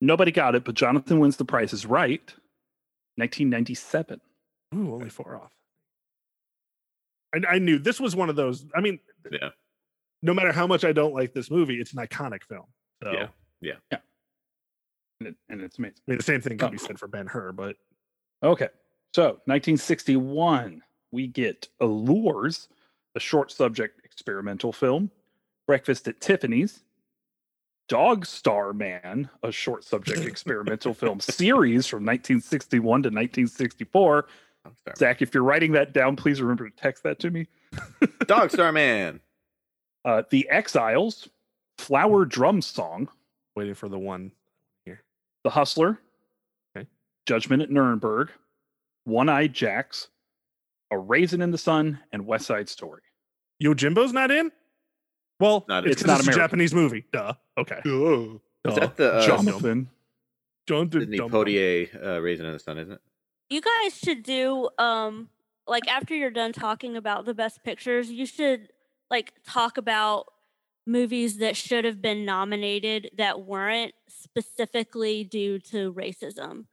[0.00, 2.32] Nobody got it, but Jonathan wins the prize is right.
[3.16, 4.20] 1997.
[4.74, 5.50] Ooh, only four off.
[7.34, 8.64] I, I knew this was one of those.
[8.74, 9.00] I mean,
[9.30, 9.50] Yeah.
[10.22, 12.66] no matter how much I don't like this movie, it's an iconic film.
[13.02, 13.28] So, Yeah.
[13.60, 13.98] Yeah.
[15.20, 15.96] And, it, and it's amazing.
[16.06, 16.70] I mean, the same thing can Oh.
[16.70, 17.76] be said for Ben Hur, but
[18.42, 18.68] Okay.
[19.14, 22.68] So 1961, we get Allures,
[23.18, 25.10] a short subject experimental film,
[25.66, 26.84] Breakfast at Tiffany's,
[27.88, 34.28] Dog Star Man, a short subject experimental film series from 1961 to 1964.
[34.84, 34.94] Sorry.
[34.96, 37.48] Zach, if you're writing that down, please remember to text that to me.
[38.26, 39.18] Dog Star Man.
[40.04, 41.28] Uh, the Exiles,
[41.78, 43.08] Flower Drum Song,
[43.56, 44.30] Waiting for the one.
[44.84, 45.02] Here.
[45.42, 45.98] The Hustler,
[46.76, 46.86] Okay.
[47.26, 48.30] Judgment at Nuremberg,
[49.04, 50.06] One Eyed Jacks,
[50.92, 53.02] A Raisin in the Sun, and West Side Story.
[53.62, 54.50] Yojimbo's not in?
[55.40, 57.04] Well, Not- it's, It's 'cause not it's a Japanese movie.
[57.12, 57.34] Duh.
[57.56, 57.80] Okay.
[57.86, 59.88] Oh, Is that the uh, Jonathan.
[60.66, 63.00] Don't do Sidney dumb- Poitier uh, Raisin in the Sun, isn't it?
[63.50, 65.28] You guys should do um
[65.66, 68.68] like after you're done talking about the best pictures, you should
[69.10, 70.26] like talk about
[70.86, 76.64] movies that should have been nominated that weren't specifically due to racism.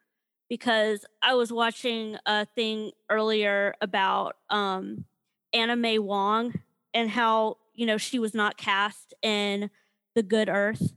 [0.49, 5.05] Because I was watching a thing earlier about um
[5.53, 6.53] Anna May Wong
[6.95, 9.69] and how, you know, she was not cast in
[10.15, 10.93] The Good Earth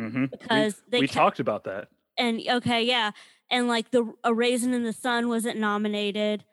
[0.00, 1.88] hmm because they we ca- talked about that.
[2.18, 3.12] and okay yeah
[3.50, 6.44] and like the a raisin in the sun wasn't nominated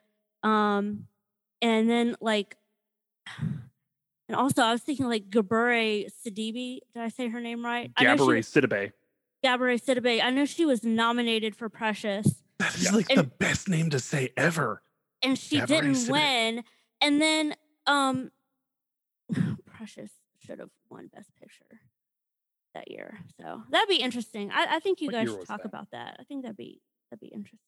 [0.42, 1.06] um
[1.60, 2.56] and then like
[3.38, 8.04] and also i was thinking like gabure sidibe did i say her name right I
[8.04, 8.92] Gabourey Sidibe.
[9.44, 12.92] Gabourey sidibe i know she was nominated for precious That is Yeah.
[12.92, 14.80] like And- the best name to say ever.
[15.22, 16.10] and she Gabourey didn't Sidibe.
[16.10, 16.64] win
[17.02, 17.54] and then
[17.86, 18.30] um
[19.66, 21.80] precious should have won best picture
[22.74, 25.68] that year so that'd be interesting i, I think you What guys should talk that?
[25.68, 27.58] about that i think that'd be that'd be interesting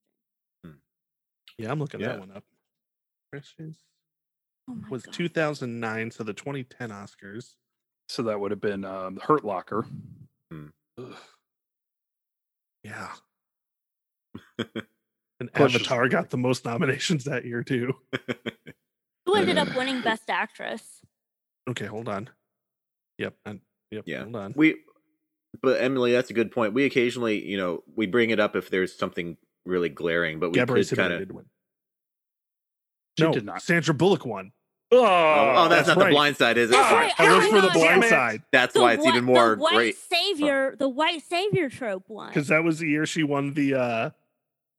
[1.59, 2.09] Yeah, I'm looking Yeah.
[2.09, 2.45] that one up.
[3.33, 3.77] Precious
[4.69, 5.15] oh was God.
[5.15, 7.55] 2009, so the 2010 Oscars.
[8.11, 9.87] So that would have been um, Hurt Locker.
[10.53, 11.15] Ugh.
[12.85, 13.09] Yeah.
[15.39, 15.83] And Precious.
[15.83, 17.95] Avatar got the most nominations that year too.
[19.27, 21.03] Who ended up winning Best Actress?
[21.69, 22.29] Okay, hold on.
[23.19, 23.35] Yep.
[23.45, 23.61] And
[23.91, 24.05] yep.
[24.07, 24.23] Yeah.
[24.23, 24.53] Hold on.
[24.57, 24.77] we,
[25.63, 26.75] but Emily, that's a good point.
[26.75, 30.55] We occasionally, you know, we bring it up if there's something really glaring, but we
[30.55, 31.19] Gabrielle could kind of.
[31.21, 31.33] did
[33.19, 33.63] no, did not.
[33.63, 34.53] Sandra Bullock won.
[34.93, 36.11] Oh, Oh, oh, that's, that's not right.
[36.11, 36.73] the blind side, is it?
[36.75, 37.13] That's All right.
[37.19, 38.09] I was Oh for the blind God.
[38.11, 39.97] side That's The why it's whi- even more the white great.
[39.97, 40.77] savior.
[40.79, 42.29] The white savior trope one.
[42.29, 44.11] because that was the year she won the uh,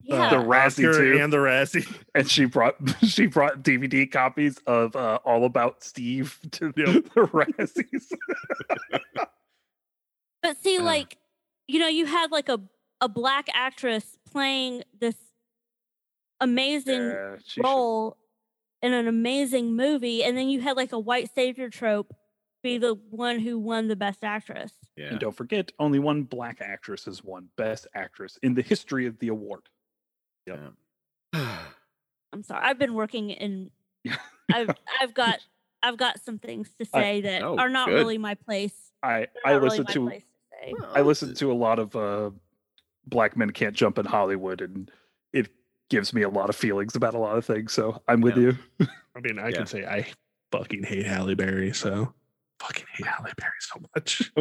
[0.01, 0.29] yeah.
[0.29, 1.19] The Razzie, too.
[1.21, 1.87] and the Razzie.
[2.15, 7.03] and she brought she brought DVD copies of uh, All About Steve to Yep.
[7.13, 8.05] the Razzies.
[10.41, 11.17] but see, like,
[11.67, 12.59] you know, you had like a
[13.01, 15.15] a black actress playing this
[16.39, 18.17] amazing Yeah, she should- role
[18.81, 22.13] in an amazing movie, and then you had like a white savior trope
[22.63, 24.71] be the one who won the best actress.
[24.95, 25.07] Yeah.
[25.09, 29.19] And don't forget, only one black actress has won Best Actress in the history of
[29.19, 29.61] the award.
[30.47, 30.69] Yeah.
[32.33, 33.71] I'm sorry, I've been working in.
[34.53, 34.69] I've
[35.01, 35.39] I've got
[35.83, 37.95] I've got some things to I- say that oh, are not good.
[37.95, 38.73] really my place.
[39.03, 40.87] I I not really listen to to.
[40.95, 42.31] I listen to a lot of uh,
[43.05, 44.89] Black Men Can't Jump in Hollywood, and
[45.33, 45.49] it
[45.89, 47.73] gives me a lot of feelings about a lot of things.
[47.73, 48.53] So I'm with Yeah.
[48.79, 48.87] you.
[49.15, 49.57] I mean, I Yeah.
[49.57, 50.07] can say I
[50.51, 52.13] fucking hate Halle Berry, so
[52.59, 54.31] fucking hate Halle Berry so much.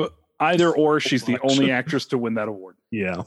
[0.40, 2.76] Either or, So she's the only actress to win that award.
[2.90, 3.22] Yeah.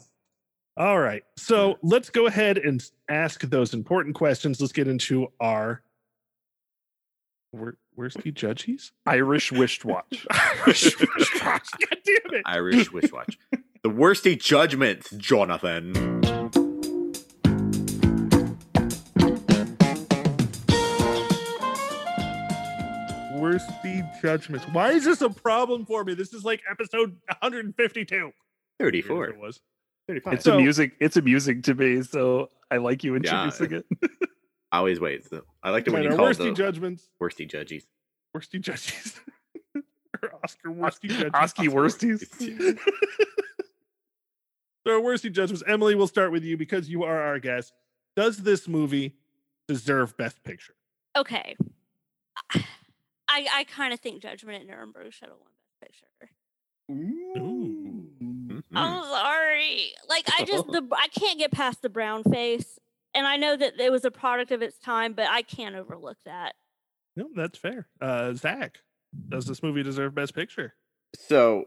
[0.79, 1.23] All right.
[1.35, 4.61] So let's go ahead and ask those important questions.
[4.61, 5.83] Let's get into our
[7.51, 8.93] where, where's the judges?
[9.05, 10.25] Irish Wished Watch.
[10.29, 11.61] God
[12.05, 12.43] damn it.
[12.45, 13.37] Irish Wish Watch.
[13.83, 15.91] the worsty judgments, Jonathan.
[23.35, 24.65] Worsty judgments.
[24.71, 26.13] Why is this a problem for me?
[26.13, 28.31] This is like episode 152.
[28.79, 29.27] 34.
[29.27, 29.59] It was.
[30.09, 30.33] 35.
[30.33, 30.91] It's So- amusing.
[30.99, 33.17] It's amusing to me, so I like you Yeah.
[33.17, 33.85] introducing it.
[34.71, 35.25] I always wait.
[35.29, 37.09] So I like it when you our call worsty the judgments.
[37.21, 37.85] worsty judges.
[38.35, 39.19] Worsty judges.
[39.75, 41.31] or Oscar worsty judges.
[41.33, 42.77] Oski Worsties.
[44.87, 45.61] So worsty judgments.
[45.67, 47.73] Emily, we'll start with you because you are our guest.
[48.15, 49.13] Does this movie
[49.67, 50.73] deserve Best Picture?
[51.15, 51.55] Okay.
[52.51, 52.61] I
[53.53, 55.51] I kind of think Judgment at Nuremberg should have won
[55.81, 56.33] Best Picture.
[56.91, 57.33] Ooh.
[57.37, 58.08] Mhm.
[58.73, 59.91] I'm sorry.
[60.07, 62.79] Like I just the I can't get past the brown face,
[63.13, 66.17] and I know that it was a product of its time, but I can't overlook
[66.25, 66.53] that.
[67.15, 67.87] No, that's fair.
[67.99, 68.77] Uh, Zach,
[69.27, 70.75] does this movie deserve Best Picture?
[71.15, 71.65] So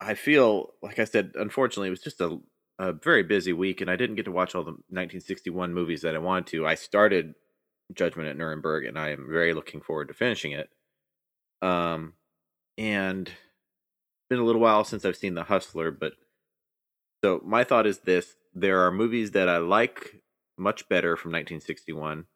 [0.00, 2.38] I feel like I said, unfortunately, it was just a,
[2.78, 6.14] a very busy week, and I didn't get to watch all the 1961 movies that
[6.14, 6.66] I wanted to.
[6.66, 7.34] I started
[7.92, 10.68] Judgment at Nuremberg, and I am very looking forward to finishing it.
[11.62, 12.12] Um,
[12.78, 13.30] and
[14.28, 16.12] been a little while since I've seen The Hustler, but
[17.24, 20.22] so my thought is this: there are movies that I like
[20.58, 22.26] much better from 1961,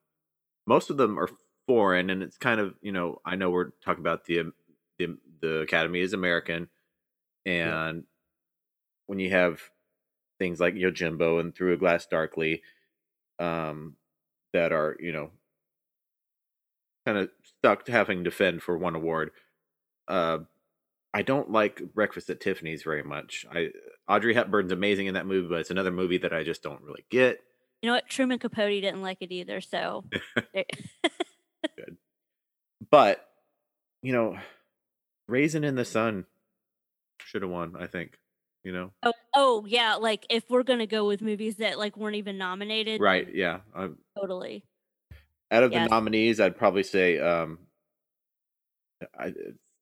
[0.66, 1.28] most of them are
[1.66, 4.54] foreign, and it's kind of you know I know we're talking about the um,
[4.98, 6.68] the the Academy is American,
[7.46, 8.04] and
[9.06, 9.60] when you have
[10.38, 12.62] things like Yojimbo and Through a Glass Darkly,
[13.38, 13.96] um,
[14.52, 15.30] that are you know
[17.06, 19.30] kind of stuck to having to defend for one award.
[20.08, 20.38] Uh,
[21.12, 23.46] I don't like Breakfast at Tiffany's very much.
[23.52, 23.70] I
[24.10, 27.04] Audrey Hepburn's amazing in that movie, but it's another movie that I just don't really
[27.10, 27.38] get.
[27.80, 28.08] You know what?
[28.08, 29.60] Truman Capote didn't like it either.
[29.60, 30.04] So
[30.52, 30.64] there-
[32.90, 33.24] But
[34.02, 34.36] you know,
[35.28, 36.26] Raisin in the Sun
[37.24, 37.76] should have won.
[37.78, 38.18] I think.
[38.64, 42.16] You know, oh, oh yeah, like if we're gonna go with movies that like weren't
[42.16, 43.26] even nominated, right?
[43.32, 43.60] Yeah.
[43.74, 43.88] i
[44.18, 44.64] Totally.
[45.50, 45.88] out of Yes.
[45.88, 47.60] the nominees, I'd probably say, um,
[49.18, 49.32] I,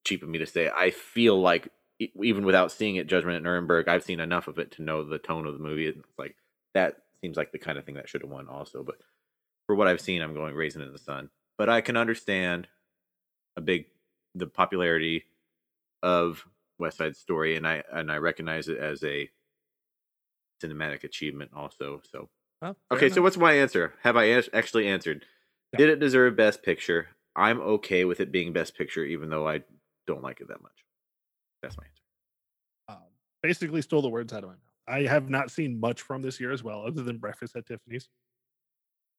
[0.07, 3.89] cheap of me to say, I feel like even without seeing it, Judgment at Nuremberg,
[3.89, 5.87] I've seen enough of it to know the tone of the movie.
[5.87, 6.37] It's like
[6.75, 8.83] that seems like the kind of thing that should have won also.
[8.83, 8.97] But
[9.67, 11.31] for what I've seen, I'm going Raisin in the Sun.
[11.57, 12.69] But I can understand
[13.57, 13.87] a big
[14.35, 15.25] the popularity
[16.03, 16.47] of
[16.79, 19.29] West Side Story, and I and I recognize it as a
[20.63, 22.01] cinematic achievement also.
[22.11, 22.29] So
[22.63, 23.95] Well, Okay, so what's my answer?
[24.03, 25.25] Have I actually answered?
[25.73, 25.79] Yeah.
[25.79, 27.09] Did it deserve Best Picture?
[27.35, 29.63] I'm okay with it being Best Picture, even though I
[30.07, 30.85] don't like it that much.
[31.63, 32.03] That's my answer.
[32.89, 33.11] um,
[33.43, 34.63] basically stole the words out of my mouth.
[34.89, 38.09] I have not seen much from this year as well, other than Breakfast at Tiffany's.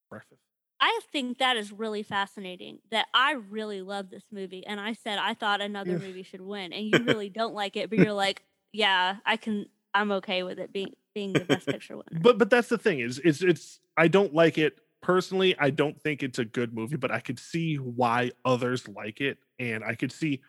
[0.10, 0.42] Breakfast.
[0.82, 2.80] I think that is really fascinating.
[2.90, 5.98] That I really love this movie, and I said I thought another Yeah.
[5.98, 9.66] movie should win, and you really don't like it, but you're like, yeah, I can.
[9.94, 12.22] I'm okay with it being being the best picture winner.
[12.22, 15.58] But but that's the thing is it's it's I don't like it personally.
[15.60, 19.40] I don't think it's a good movie, but I could see why others like it,
[19.60, 20.42] and I could see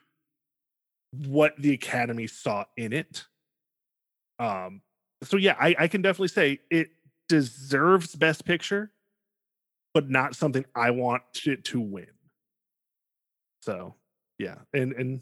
[1.13, 3.25] what the Academy saw in it.
[4.39, 4.83] Um.
[5.23, 6.91] So yeah, I I can definitely say it
[7.29, 8.93] deserves Best Picture,
[9.93, 12.07] but not something I want it to win.
[13.63, 13.95] So
[14.39, 15.21] yeah, and and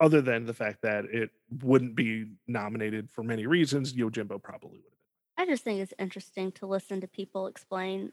[0.00, 1.30] other than the fact that it
[1.62, 4.92] wouldn't be nominated for many reasons, Yojimbo probably would
[5.38, 5.38] have.
[5.38, 8.12] I just think it's interesting to listen to people explain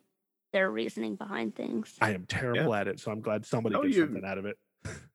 [0.53, 1.95] their reasoning behind things.
[1.99, 4.45] I am terrible at it, so I'm glad somebody No, gets you- something out of
[4.45, 4.57] it.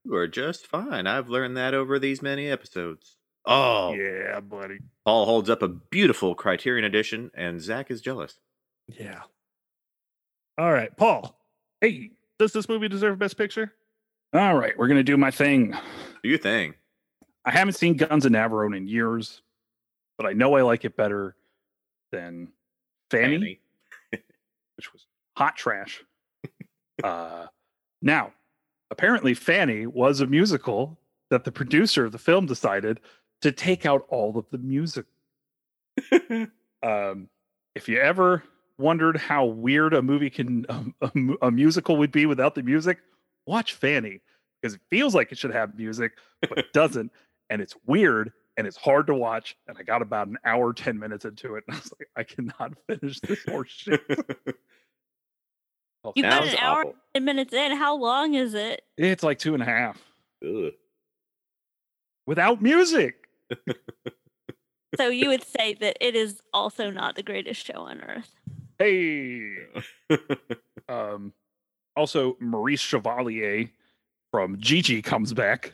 [0.05, 1.07] You are just fine.
[1.07, 3.17] I've learned that over these many episodes.
[3.47, 4.79] Oh, Yeah, buddy.
[5.05, 8.39] Paul holds up a beautiful Criterion edition, and Zach is jealous.
[8.89, 9.23] Yeah.
[10.59, 11.39] All right, Paul.
[11.81, 13.73] Hey, Does this movie deserve Best Picture?
[14.35, 15.75] all right, we're gonna do my thing.
[16.23, 16.75] Do your thing.
[17.45, 19.43] I haven't seen Guns of Navarone in years,
[20.19, 21.37] but I know I like it better
[22.11, 22.49] than
[23.11, 23.61] Fanny, Fanny.
[24.77, 25.07] which was
[25.37, 26.03] hot trash.
[27.05, 27.47] uh,
[28.03, 28.33] now,
[28.95, 30.97] apparently, Fanny was a musical
[31.31, 33.01] that the producer of the film decided
[33.41, 35.07] to take out all of the music.
[36.85, 37.31] Um,
[37.75, 38.45] if you ever
[38.77, 41.11] wondered how weird a movie can, um, a,
[41.47, 42.99] a musical would be without the music,
[43.47, 44.21] watch Fanny
[44.61, 46.13] because it feels like it should have music,
[46.47, 47.11] but it doesn't.
[47.49, 49.57] And it's weird and it's hard to watch.
[49.67, 51.65] And I got about an hour, 10 minutes into it.
[51.67, 54.03] And I was like, I cannot finish this horse shit.
[56.15, 56.95] You got Sounds an hour, awful.
[57.15, 57.77] ten minutes in.
[57.77, 58.83] How long is it?
[58.99, 60.01] It's like two and a half
[60.47, 60.73] Ugh.
[62.27, 63.29] without music.
[64.97, 68.31] So you would say that it is also not the greatest show on earth.
[68.79, 69.57] Hey.
[70.89, 71.33] Um,
[71.97, 73.71] also, Maurice Chevalier
[74.31, 75.73] from Gigi comes back.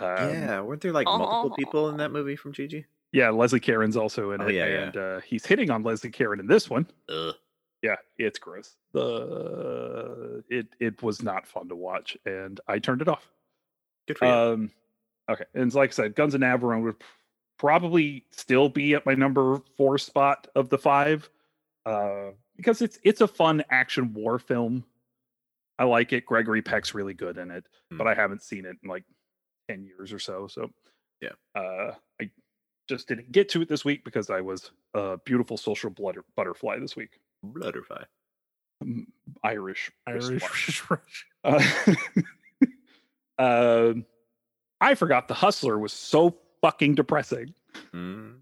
[0.00, 1.54] Um, yeah, weren't there like multiple Aw.
[1.54, 2.84] people in that movie from Gigi?
[3.12, 4.82] Yeah, Leslie Caron's also in Oh, it, yeah, yeah.
[4.86, 6.86] and Uh, he's hitting on Leslie Caron in this one.
[7.10, 7.34] Ugh.
[7.84, 8.76] Yeah, it's gross.
[8.94, 13.30] The it it was not fun to watch, and I turned it off.
[14.08, 14.32] Good for you.
[14.32, 14.70] Um,
[15.30, 16.96] okay, and like I said, Guns of Navarone would
[17.58, 21.28] probably still be at my number four spot of the five,
[21.84, 24.84] uh, because it's it's a fun action war film.
[25.78, 26.24] I like it.
[26.24, 28.08] Gregory Peck's really good in it, but Hmm.
[28.08, 29.04] I haven't seen it in like
[29.68, 30.46] ten years or so.
[30.46, 30.70] So
[31.20, 31.32] Yeah.
[31.54, 32.30] uh, I
[32.88, 36.78] just didn't get to it this week because I was a beautiful social butter- butterfly
[36.78, 37.18] this week.
[37.52, 38.04] Butterfly.
[38.82, 39.06] Mm,
[39.42, 39.90] Irish.
[40.06, 40.82] Irish.
[41.44, 41.62] Uh,
[43.38, 44.06] um,
[44.80, 47.52] I forgot the Hustler was so fucking depressing.
[47.92, 48.38] Mm.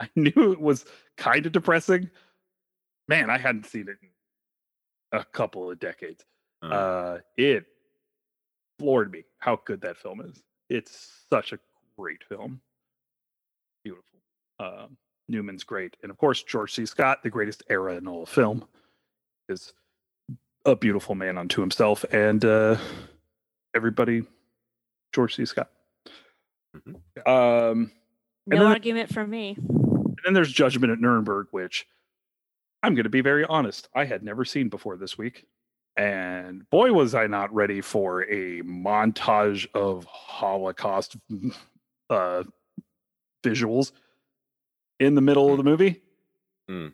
[0.00, 0.84] I knew it was
[1.16, 2.10] kind of depressing.
[3.06, 4.08] Man, I hadn't seen it in
[5.20, 6.24] a couple of decades.
[6.62, 7.66] Uh, Uh, it
[8.80, 10.42] floored me how good that film is.
[10.68, 11.58] It's such a
[11.96, 12.60] great film.
[13.84, 14.18] Beautiful.
[14.58, 14.96] Um,
[15.30, 16.84] Newman's great, and of course George C.
[16.84, 18.64] Scott, the greatest era in all of film,
[19.48, 19.72] is
[20.66, 22.76] a beautiful man unto himself, and uh,
[23.74, 24.24] everybody,
[25.14, 25.44] George C.
[25.46, 25.70] Scott.
[26.76, 26.96] Mhm.
[27.26, 27.92] Um,
[28.46, 29.56] No then- argument from me.
[29.58, 31.86] and then there's Judgment at Nuremberg, which
[32.82, 33.88] I'm going to be very honest.
[33.94, 35.46] I had never seen before this week.
[35.96, 41.16] And boy, was I not ready for a montage of Holocaust
[42.08, 42.44] uh,
[43.44, 43.92] visuals
[45.00, 46.00] in the middle of the movie.
[46.70, 46.92] Mm.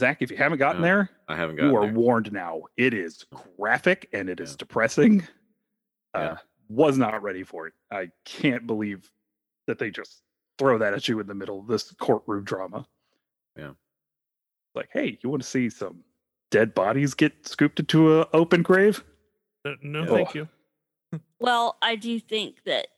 [0.00, 1.92] Zach, if you haven't gotten No, there, I haven't gotten you are there.
[1.94, 2.62] warned now.
[2.76, 3.24] It is
[3.58, 4.56] graphic and it is Yeah.
[4.58, 5.22] depressing.
[6.14, 6.36] Uh,
[6.68, 7.74] Was not ready for it.
[7.90, 9.10] I can't believe
[9.66, 10.22] that they just
[10.58, 12.86] throw that at you in the middle of this courtroom drama.
[13.56, 13.72] Yeah.
[14.74, 16.02] Like, hey, you want to see some
[16.50, 19.04] dead bodies get scooped into an open grave?
[19.64, 20.06] No, no Yeah.
[20.06, 20.32] thank Oh.
[21.12, 21.20] you.
[21.40, 22.90] Well, I do think that it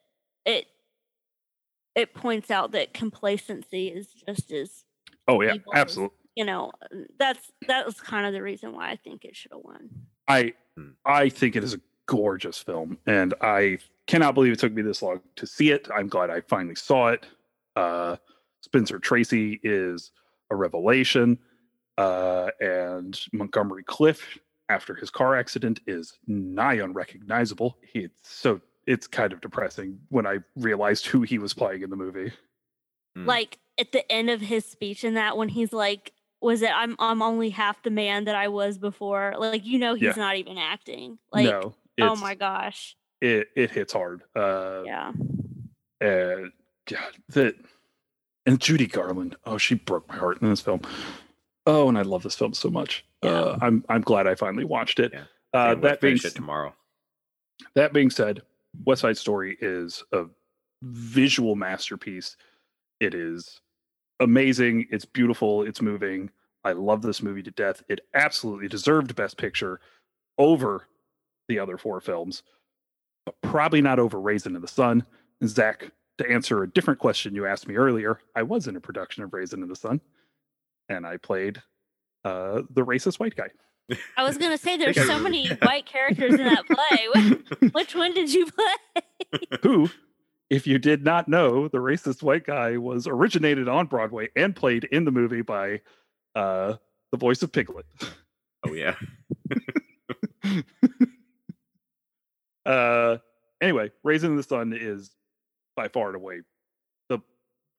[1.95, 4.85] it points out that complacency is just as
[5.29, 6.17] Oh yeah, Evil is- absolutely.
[6.35, 6.73] you know
[7.19, 9.89] that's that was kind of the reason why I think it should have won.
[10.29, 10.91] I Hmm.
[11.05, 15.03] I think it is a gorgeous film, and I cannot believe it took me this
[15.03, 15.87] long to see it.
[15.95, 17.27] I'm glad I finally saw it.
[17.77, 18.17] Uh,
[18.63, 20.13] Spencer Tracy is
[20.51, 21.39] a revelation,
[21.99, 24.39] uh, and Montgomery Clift,
[24.71, 27.77] after his car accident, is nigh unrecognizable.
[27.93, 31.91] He, it's so it's kind of depressing when I realized who he was playing in
[31.91, 32.33] the movie.
[33.17, 33.27] Mm.
[33.27, 36.97] Like at the end of his speech in that when he's like was it I'm
[36.99, 39.35] I'm only half the man that I was before.
[39.39, 40.13] Like you know he's Yeah.
[40.17, 41.19] not even acting.
[41.33, 42.97] Like no, oh my gosh.
[43.21, 44.23] it it hits hard.
[44.35, 45.13] Uh, Yeah.
[46.01, 46.51] and
[46.87, 47.55] God, that
[48.45, 49.37] and Judy Garland.
[49.45, 50.81] Oh, she broke my heart in this film.
[51.65, 53.05] Oh, and I love this film so much.
[53.23, 55.13] Uh, I'm I'm glad I finally watched it.
[55.15, 55.25] Yeah.
[55.55, 56.75] Uh, Can't wait to that being it tomorrow.
[57.77, 58.43] that being said,
[58.85, 60.25] West Side Story is a
[60.83, 62.37] visual masterpiece.
[63.01, 63.61] It is
[64.21, 64.87] amazing.
[64.91, 65.63] It's beautiful.
[65.63, 66.31] It's moving.
[66.65, 67.83] I love this movie to death.
[67.89, 69.81] It absolutely deserved Best Picture
[70.39, 70.87] over
[71.49, 72.43] the other four films,
[73.27, 75.05] but probably not over Raisin in the Sun.
[75.45, 79.25] Zach, to answer a different question you asked me earlier, I was in a production
[79.25, 80.01] of Raisin in the Sun,
[80.89, 81.61] and I played
[82.25, 83.49] uh, the racist white guy.
[84.17, 87.09] I was gonna say there's so many white characters in that play.
[87.61, 89.41] Which, which one did you play?
[89.63, 89.91] who,
[90.51, 94.85] if you did not know, the racist white guy was originated on Broadway and played
[94.85, 95.81] in the movie by
[96.35, 96.75] uh,
[97.11, 97.87] the voice of Piglet.
[98.67, 98.95] Oh yeah.
[102.65, 103.19] Uh,
[103.61, 105.11] anyway, Raisin in the Sun is
[105.77, 106.43] by far and away
[107.09, 107.19] the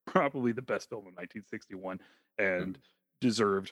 [0.06, 2.00] probably the best film of 1961
[2.38, 2.78] and
[3.22, 3.72] deserved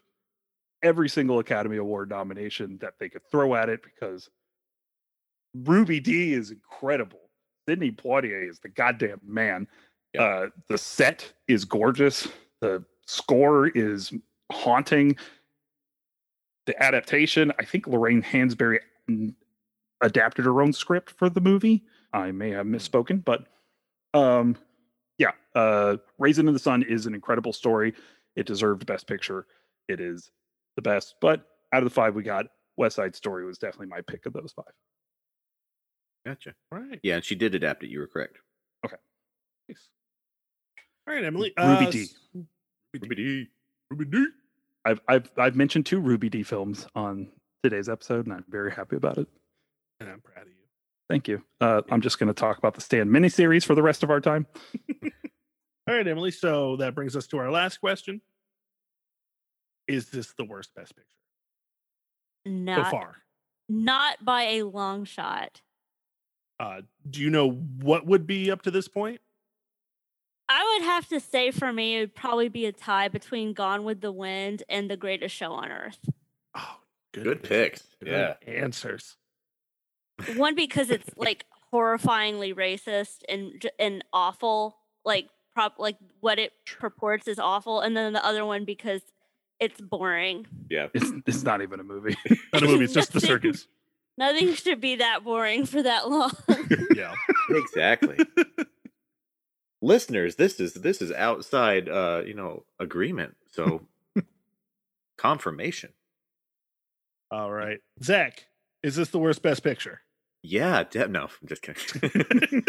[0.84, 4.30] every single Academy Award nomination that they could throw at it because
[5.54, 7.20] Ruby Dee is incredible.
[7.68, 9.68] Sidney Poitier is the goddamn man.
[10.14, 10.24] Yeah.
[10.24, 12.28] Uh, the set is gorgeous.
[12.60, 14.14] The score is
[14.52, 15.16] haunting.
[16.66, 18.80] The adaptation, I think Lorraine Hansberry
[20.02, 21.84] adapted her own script for the movie.
[22.14, 23.48] I may have misspoken, but
[24.14, 24.58] um
[25.18, 27.94] yeah, uh Raisin in the Sun is an incredible story.
[28.36, 29.48] It deserved best picture.
[29.88, 30.32] It is
[30.76, 32.48] the best, but out of the five we got,
[32.78, 34.74] West Side Story was definitely my pick of those five.
[36.26, 36.54] Gotcha.
[36.72, 37.00] Right.
[37.04, 37.90] Yeah, and she did adapt it.
[37.90, 38.38] You were correct.
[38.86, 38.96] Okay.
[39.70, 39.90] Nice.
[41.08, 41.54] All right, Emily.
[41.58, 42.02] Ruby uh, D.
[42.04, 42.16] s-
[42.94, 43.48] Ruby Dee.
[43.90, 44.28] Ruby Dee.
[44.86, 47.30] I've I've I've mentioned two Ruby Dee films on
[47.64, 49.28] today's episode, and I'm very happy about it.
[50.00, 50.54] And I'm proud of you.
[51.10, 51.44] Thank you.
[51.60, 54.22] Uh, I'm just going to talk about the Stan miniseries for the rest of our
[54.22, 54.48] time.
[55.88, 56.32] All right, Emily.
[56.32, 58.22] So that brings us to our last question.
[59.92, 63.18] Is this the worst best picture so far?
[63.70, 65.62] not by a long shot.
[66.60, 69.22] Uh, do you know what would be up to this point?
[70.50, 73.84] I would have to say for me, it would probably be a tie between Gone
[73.86, 76.00] with the Wind and The Greatest Show on Earth.
[76.54, 76.78] Oh,
[77.14, 77.84] Good picks.
[78.04, 78.34] Good Yeah.
[78.46, 79.16] answers.
[80.36, 87.28] One because it's like horrifyingly racist and and awful, like prop like what it purports
[87.28, 89.02] is awful, and then the other one because
[89.62, 90.48] it's boring.
[90.70, 90.88] Yeah.
[90.94, 92.18] It's it's not even a movie.
[92.54, 92.84] Not a movie.
[92.84, 93.68] It's just the circus.
[94.18, 96.32] Nothing should be that boring for that long.
[96.96, 97.14] Yeah.
[97.50, 98.18] Exactly.
[99.82, 103.36] Listeners, this is this is outside uh, you know, agreement.
[103.52, 103.82] So
[105.18, 105.92] confirmation.
[107.32, 108.46] All right, Zach.
[108.84, 110.02] Is this the worst best picture?
[110.44, 112.66] Yeah, de- no, I'm just kidding.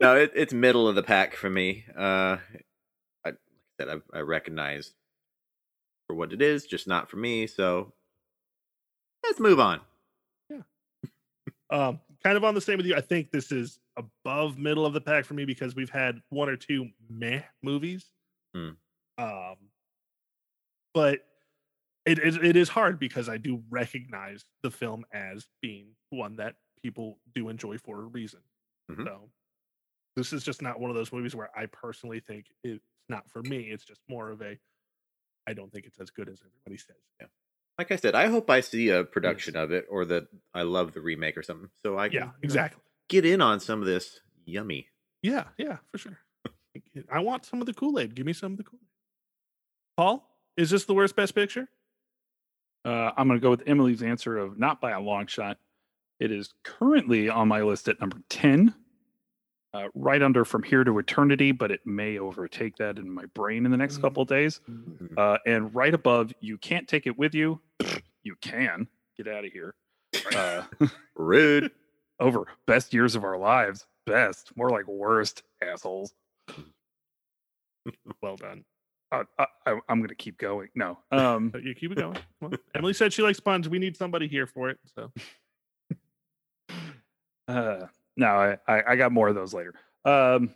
[0.00, 1.84] no, it, it's middle of the pack for me.
[1.96, 2.38] Uh, I,
[3.24, 3.36] like
[3.78, 4.94] said, I, I recognize
[6.10, 7.46] for what it is, just not for me.
[7.46, 7.92] So
[9.22, 9.80] let's move on.
[10.50, 10.62] Yeah.
[11.70, 12.96] um, kind of on the same with you.
[12.96, 16.48] I think this is above middle of the pack for me because we've had one
[16.48, 18.06] or two meh movies.
[18.56, 18.70] Hmm.
[19.18, 19.54] Um,
[20.94, 21.20] but
[22.06, 26.56] it, it it is hard because I do recognize the film as being one that
[26.82, 28.40] people do enjoy for a reason.
[28.90, 29.04] Mhm.
[29.04, 29.30] So
[30.16, 33.42] this is just not one of those movies where I personally think it's not for
[33.44, 33.70] me.
[33.70, 34.58] It's just more of a
[35.48, 36.96] I don't think it's as good as everybody says.
[37.20, 37.26] Yeah.
[37.78, 40.92] Like I said, I hope I see a production of it or that I love
[40.92, 42.82] the remake or something, so I can Yeah, you know, exactly.
[43.08, 44.88] get in on some of this yummy.
[45.22, 46.18] Yeah, yeah, for sure.
[47.10, 48.14] I want some of the Kool Aid.
[48.14, 48.86] Give me some of the Kool Aid.
[49.96, 51.68] Paul, is this the worst best picture?
[52.84, 55.58] Uh, I'm going to go with Emily's answer of not by a long shot.
[56.18, 58.74] It is currently on my list at number 10,
[59.72, 63.64] uh, right under From Here to Eternity, but it may overtake that in my brain
[63.64, 64.02] in the next Mm.
[64.02, 64.60] couple of days.
[64.68, 65.16] Mhm.
[65.16, 67.60] Uh, and right above, You Can't Take It With You.
[68.22, 68.88] you can.
[69.16, 69.74] Get out of here.
[70.34, 70.64] Uh,
[71.16, 71.70] Rude.
[72.18, 73.86] over Best Years of Our Lives.
[74.06, 74.54] Best.
[74.56, 76.12] More like worst, assholes.
[78.22, 78.64] Well done.
[79.12, 80.68] Uh, I, I, I'm going to keep going.
[80.74, 80.98] No.
[81.10, 82.14] Um, you keep it going.
[82.40, 82.58] Come on.
[82.74, 83.68] Emily said she likes sponge.
[83.68, 84.78] We need somebody here for it.
[84.94, 85.10] So
[87.48, 87.86] Uh,
[88.20, 89.74] no, I, I, I got more of those later.
[90.04, 90.54] Um,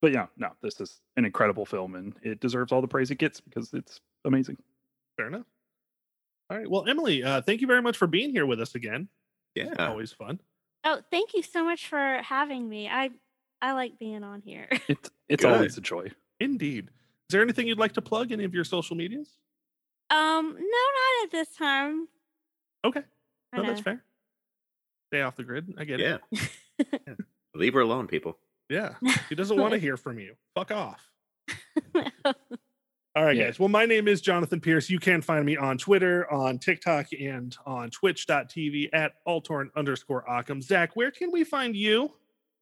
[0.00, 3.18] but yeah, no, this is an incredible film and it deserves all the praise it
[3.18, 4.56] gets because it's amazing.
[5.16, 5.46] fair enough.
[6.50, 6.68] All right.
[6.68, 9.08] Well, Emily, uh, thank you very much for being here with us again.
[9.54, 9.74] Yeah.
[9.78, 10.40] Always fun.
[10.84, 12.88] Oh, thank you so much for having me.
[12.88, 13.10] I
[13.62, 14.68] I like being on here.
[14.88, 15.52] It's it's Good.
[15.52, 16.10] always a joy.
[16.40, 16.86] Indeed.
[16.86, 18.32] Is there anything you'd like to plug?
[18.32, 19.28] Any of your social medias?
[20.10, 22.08] um, no, not at this time.
[22.84, 23.00] Okay.
[23.52, 24.02] I No, that's fair.
[25.14, 25.72] Stay off the grid.
[25.78, 26.16] I get Yeah.
[26.32, 26.48] it.
[27.06, 27.14] yeah.
[27.54, 28.36] Leave her alone, people.
[28.68, 28.94] Yeah.
[29.28, 30.34] He doesn't want to hear from you.
[30.56, 31.08] Fuck off.
[32.24, 33.44] All right, Yeah.
[33.44, 33.60] guys.
[33.60, 34.90] Well, my name is Jonathan Pierce.
[34.90, 40.60] You can find me on Twitter, on TikTok, and on twitch.tv at altorn underscore Occam.
[40.60, 42.10] Zach, where can we find you?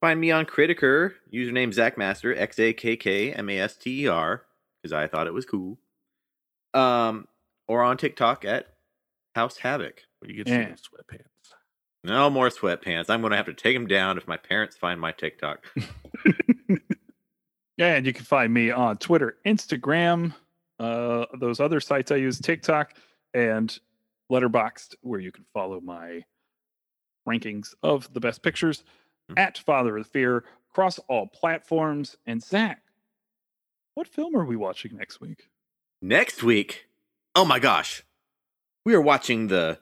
[0.03, 4.09] Find me on Criticker, username Zachmaster, X A K K M A S T E
[4.09, 4.43] R,
[4.83, 5.79] because I thought it was cool.
[6.75, 7.29] Um,
[7.67, 8.67] or on TikTok at
[9.35, 10.03] House Havoc.
[10.19, 10.67] Where you get Yeah.
[10.67, 11.32] some sweatpants.
[12.05, 13.09] No more sweatpants.
[13.09, 15.65] I'm going to have to take them down if my parents find my TikTok.
[16.67, 16.77] Yeah,
[17.97, 20.35] and you can find me on Twitter, Instagram,
[20.81, 22.95] uh, those other sites I use, TikTok,
[23.35, 23.79] and
[24.31, 26.23] Letterboxd, where you can follow my
[27.29, 28.83] rankings of the best pictures
[29.31, 29.39] Mhm.
[29.39, 32.17] at Father of Fear across all platforms.
[32.27, 32.83] And Zach,
[33.95, 35.49] what film are we watching next week?
[36.01, 36.89] Next week,
[37.37, 38.03] oh my gosh,
[38.85, 39.79] we are watching the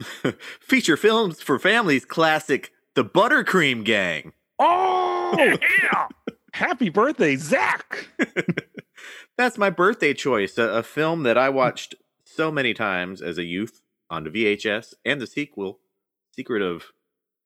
[0.60, 4.32] feature films for families classic, The Buttercream Gang.
[4.58, 5.32] Oh,
[5.82, 6.08] yeah!
[6.52, 8.08] Happy birthday, Zach!
[9.38, 10.58] That's my birthday choice.
[10.58, 11.94] A, a film that I watched
[12.24, 15.78] so many times as a youth on the VHS and the sequel,
[16.34, 16.84] Secret of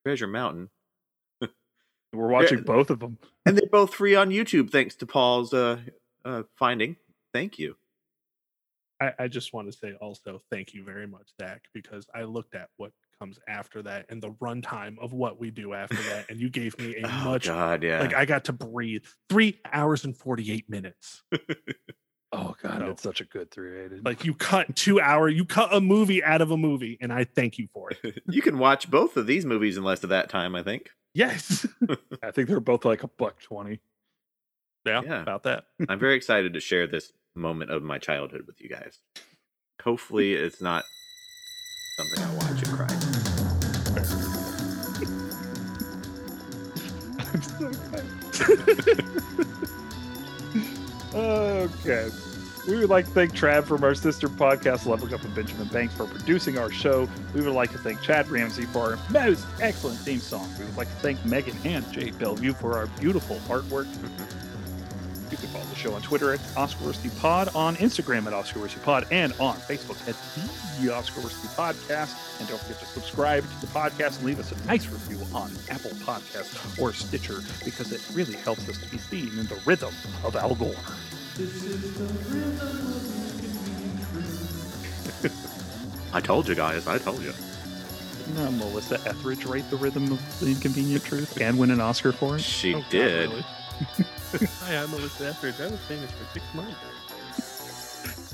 [0.04, 0.70] Treasure Mountain.
[2.14, 3.18] We're watching both of them.
[3.44, 5.78] And they're both free on YouTube thanks to Paul's uh,
[6.24, 6.96] uh, finding.
[7.32, 7.76] Thank you.
[9.00, 12.54] I, I just want to say also thank you very much, Zach, because I looked
[12.54, 16.40] at what comes after that and the runtime of what we do after that, and
[16.40, 18.00] you gave me a Oh, much God, yeah.
[18.00, 19.04] like I got to breathe.
[19.28, 21.22] Three hours and forty eight minutes.
[22.36, 22.90] Oh, God, No.
[22.90, 23.88] it's such a good three.
[24.04, 27.22] Like you cut two hour, you cut a movie out of a movie, and I
[27.22, 28.22] thank you for it.
[28.28, 30.90] you can watch both of these movies in less of that time, I think.
[31.14, 31.64] Yes.
[32.24, 33.78] I think they're both like a buck 20.
[34.84, 35.22] yeah, Yeah.
[35.22, 35.66] about that.
[35.88, 39.00] I'm very excited to share this moment of my childhood with you guys.
[39.82, 40.84] Hopefully, it's not
[41.96, 42.86] something I watch and cry.
[47.34, 48.14] I'm so excited.
[51.14, 52.10] okay.
[52.66, 55.94] We would like to thank Trav from our sister podcast, Level Up and Benjamin Banks,
[55.94, 57.06] for producing our show.
[57.34, 60.50] We would like to thank Chad Ramsey for our most excellent theme song.
[60.58, 63.84] We would like to thank Megan and Jay Bellevue for our beautiful artwork.
[63.84, 64.53] Mm-hmm.
[65.30, 69.06] You can follow the show on Twitter at Oscar Pod, on Instagram at Oscar Pod,
[69.10, 70.14] and on Facebook at
[70.80, 72.38] the Oscar Podcast.
[72.40, 75.50] And don't forget to subscribe to the podcast and leave us a nice review on
[75.70, 79.94] Apple Podcasts or Stitcher because it really helps us to be seen in the rhythm
[80.24, 80.74] of Al Gore.
[81.36, 83.10] This is the rhythm of
[86.12, 86.86] I told you guys.
[86.86, 87.32] I told you.
[88.36, 92.12] Now, uh, Melissa Etheridge write the rhythm of the inconvenient truth and win an Oscar
[92.12, 92.40] for it.
[92.42, 93.30] She Oh, God, did.
[93.30, 93.44] really?
[93.84, 95.60] Hi, I'm Melissa Etheridge.
[95.60, 96.76] I was famous for six months.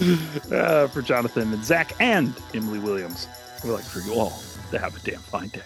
[0.51, 3.29] Uh, for Jonathan and Zach and Emily Williams,
[3.63, 5.61] we'd like for you all to have a damn fine day.